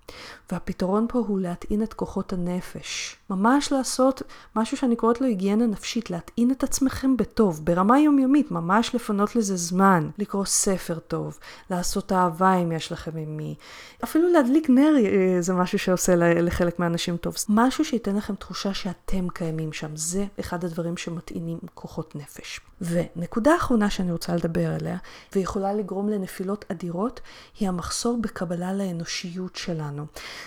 והפתרון 0.51 1.05
פה 1.09 1.19
הוא 1.19 1.39
להטעין 1.39 1.83
את 1.83 1.93
כוחות 1.93 2.33
הנפש. 2.33 3.15
ממש 3.29 3.71
לעשות 3.71 4.21
משהו 4.55 4.77
שאני 4.77 4.95
קוראת 4.95 5.21
לו 5.21 5.27
היגיינה 5.27 5.67
נפשית, 5.67 6.09
להטעין 6.09 6.51
את 6.51 6.63
עצמכם 6.63 7.17
בטוב, 7.17 7.61
ברמה 7.63 7.99
יומיומית, 7.99 8.51
ממש 8.51 8.95
לפנות 8.95 9.35
לזה 9.35 9.55
זמן, 9.55 10.09
לקרוא 10.17 10.45
ספר 10.45 10.99
טוב, 10.99 11.39
לעשות 11.69 12.11
אהבה 12.11 12.55
אם 12.55 12.71
יש 12.71 12.91
לכם 12.91 13.17
עם 13.17 13.37
מי. 13.37 13.55
אפילו 14.03 14.29
להדליק 14.29 14.69
נר 14.69 14.95
אה, 14.97 15.41
זה 15.41 15.53
משהו 15.53 15.79
שעושה 15.79 16.15
לחלק 16.15 16.79
מהאנשים 16.79 17.17
טוב. 17.17 17.35
משהו 17.49 17.85
שייתן 17.85 18.15
לכם 18.15 18.35
תחושה 18.35 18.73
שאתם 18.73 19.29
קיימים 19.29 19.73
שם. 19.73 19.95
זה 19.95 20.25
אחד 20.39 20.65
הדברים 20.65 20.97
שמטעינים 20.97 21.57
כוחות 21.73 22.15
נפש. 22.15 22.59
ונקודה 22.81 23.55
אחרונה 23.55 23.89
שאני 23.89 24.11
רוצה 24.11 24.35
לדבר 24.35 24.73
עליה, 24.79 24.97
ויכולה 25.35 25.73
לגרום 25.73 26.09
לנפילות 26.35 26.65
אדירות, 26.71 27.21
היא 27.59 27.67
המחסור 27.67 28.21
בקבלה 28.21 28.73
לאנושיות 28.73 29.55
שלנו. 29.55 30.05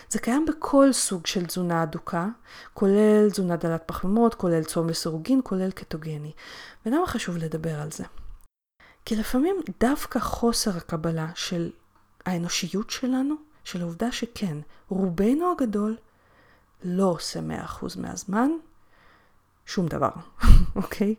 זה 0.08 0.18
קיים 0.18 0.46
בכל 0.46 0.92
סוג 0.92 1.26
של 1.26 1.46
תזונה 1.46 1.82
אדוקה, 1.82 2.26
כולל 2.74 3.30
תזונה 3.30 3.56
דלת 3.56 3.82
פחמימות, 3.86 4.34
כולל 4.34 4.64
צום 4.64 4.88
לסירוגין, 4.88 5.40
כולל 5.44 5.70
קטוגני. 5.70 6.32
ולמה 6.86 7.06
חשוב 7.06 7.36
לדבר 7.36 7.80
על 7.80 7.90
זה? 7.90 8.04
כי 9.04 9.16
לפעמים 9.16 9.56
דווקא 9.80 10.18
חוסר 10.18 10.76
הקבלה 10.76 11.28
של 11.34 11.70
האנושיות 12.26 12.90
שלנו, 12.90 13.34
של 13.64 13.80
העובדה 13.80 14.12
שכן, 14.12 14.58
רובנו 14.88 15.52
הגדול 15.52 15.96
לא 16.84 17.04
עושה 17.04 17.40
100% 17.40 18.00
מהזמן 18.00 18.50
שום 19.66 19.86
דבר, 19.86 20.10
אוקיי? 20.76 21.14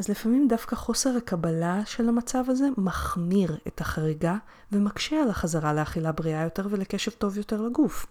אז 0.00 0.08
לפעמים 0.08 0.48
דווקא 0.48 0.76
חוסר 0.76 1.16
הקבלה 1.16 1.80
של 1.86 2.08
המצב 2.08 2.44
הזה 2.48 2.68
מחמיר 2.76 3.56
את 3.66 3.80
החריגה 3.80 4.36
ומקשה 4.72 5.22
על 5.22 5.30
החזרה 5.30 5.72
לאכילה 5.72 6.12
בריאה 6.12 6.42
יותר 6.42 6.66
ולקשב 6.70 7.10
טוב 7.10 7.36
יותר 7.36 7.62
לגוף. 7.62 8.06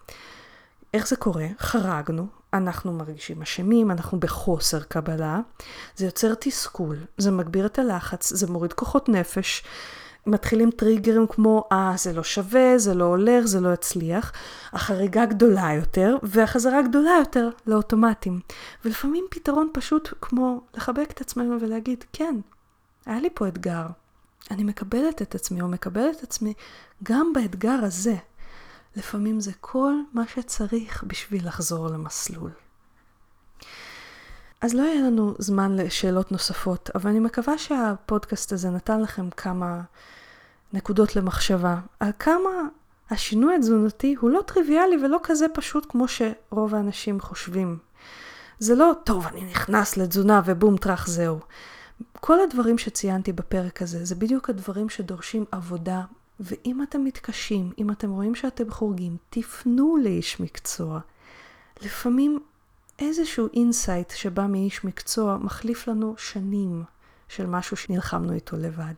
איך 0.93 1.07
זה 1.07 1.15
קורה? 1.15 1.47
חרגנו, 1.59 2.27
אנחנו 2.53 2.93
מרגישים 2.93 3.41
אשמים, 3.41 3.91
אנחנו 3.91 4.19
בחוסר 4.19 4.83
קבלה, 4.83 5.39
זה 5.95 6.05
יוצר 6.05 6.33
תסכול, 6.33 6.97
זה 7.17 7.31
מגביר 7.31 7.65
את 7.65 7.79
הלחץ, 7.79 8.33
זה 8.33 8.47
מוריד 8.47 8.73
כוחות 8.73 9.09
נפש, 9.09 9.63
מתחילים 10.27 10.71
טריגרים 10.71 11.27
כמו, 11.27 11.63
אה, 11.71 11.93
זה 11.97 12.13
לא 12.13 12.23
שווה, 12.23 12.77
זה 12.77 12.93
לא 12.93 13.03
הולך, 13.03 13.45
זה 13.45 13.59
לא 13.59 13.73
יצליח. 13.73 14.31
החריגה 14.73 15.25
גדולה 15.25 15.73
יותר, 15.73 16.17
והחזרה 16.23 16.81
גדולה 16.81 17.11
יותר 17.19 17.49
לאוטומטים. 17.67 18.39
ולפעמים 18.85 19.25
פתרון 19.29 19.69
פשוט 19.73 20.13
כמו 20.21 20.61
לחבק 20.73 21.11
את 21.11 21.21
עצמנו 21.21 21.61
ולהגיד, 21.61 22.03
כן, 22.13 22.35
היה 23.05 23.19
לי 23.19 23.29
פה 23.33 23.47
אתגר. 23.47 23.85
אני 24.51 24.63
מקבלת 24.63 25.21
את 25.21 25.35
עצמי, 25.35 25.61
או 25.61 25.67
מקבלת 25.67 26.17
את 26.17 26.23
עצמי 26.23 26.53
גם 27.03 27.33
באתגר 27.33 27.79
הזה. 27.83 28.15
לפעמים 28.95 29.39
זה 29.39 29.51
כל 29.61 29.93
מה 30.13 30.23
שצריך 30.27 31.03
בשביל 31.07 31.47
לחזור 31.47 31.87
למסלול. 31.87 32.51
אז 34.61 34.73
לא 34.73 34.81
יהיה 34.81 35.01
לנו 35.01 35.35
זמן 35.37 35.75
לשאלות 35.75 36.31
נוספות, 36.31 36.89
אבל 36.95 37.09
אני 37.09 37.19
מקווה 37.19 37.57
שהפודקאסט 37.57 38.53
הזה 38.53 38.69
נתן 38.69 39.01
לכם 39.01 39.29
כמה 39.29 39.81
נקודות 40.73 41.15
למחשבה 41.15 41.79
על 41.99 42.11
כמה 42.19 42.49
השינוי 43.09 43.55
התזונתי 43.55 44.15
הוא 44.19 44.29
לא 44.29 44.41
טריוויאלי 44.47 44.97
ולא 45.03 45.19
כזה 45.23 45.45
פשוט 45.53 45.85
כמו 45.89 46.05
שרוב 46.07 46.75
האנשים 46.75 47.19
חושבים. 47.19 47.77
זה 48.59 48.75
לא, 48.75 48.93
טוב, 49.03 49.27
אני 49.27 49.43
נכנס 49.43 49.97
לתזונה 49.97 50.41
ובום 50.45 50.77
טראח 50.77 51.07
זהו. 51.07 51.39
כל 52.13 52.39
הדברים 52.39 52.77
שציינתי 52.77 53.33
בפרק 53.33 53.81
הזה, 53.81 54.05
זה 54.05 54.15
בדיוק 54.15 54.49
הדברים 54.49 54.89
שדורשים 54.89 55.45
עבודה, 55.51 56.01
ואם 56.39 56.83
אתם 56.83 57.03
מתקשים, 57.03 57.71
אם 57.77 57.91
אתם 57.91 58.11
רואים 58.11 58.35
שאתם 58.35 58.71
חורגים, 58.71 59.17
תפנו 59.29 59.97
לאיש 60.03 60.39
מקצוע. 60.39 60.99
לפעמים 61.81 62.39
איזשהו 63.01 63.47
insight 63.53 64.09
שבא 64.09 64.47
מאיש 64.47 64.85
מקצוע 64.85 65.37
מחליף 65.37 65.87
לנו 65.87 66.17
שנים 66.17 66.83
של 67.27 67.45
משהו 67.45 67.77
שנלחמנו 67.77 68.33
איתו 68.33 68.57
לבד. 68.57 68.93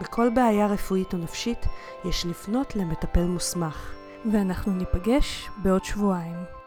בכל 0.00 0.28
בעיה 0.34 0.66
רפואית 0.66 1.12
או 1.12 1.18
נפשית 1.18 1.66
יש 2.04 2.26
לפנות 2.26 2.76
למטפל 2.76 3.24
מוסמך. 3.24 3.94
ואנחנו 4.32 4.72
ניפגש 4.72 5.48
בעוד 5.62 5.84
שבועיים. 5.84 6.57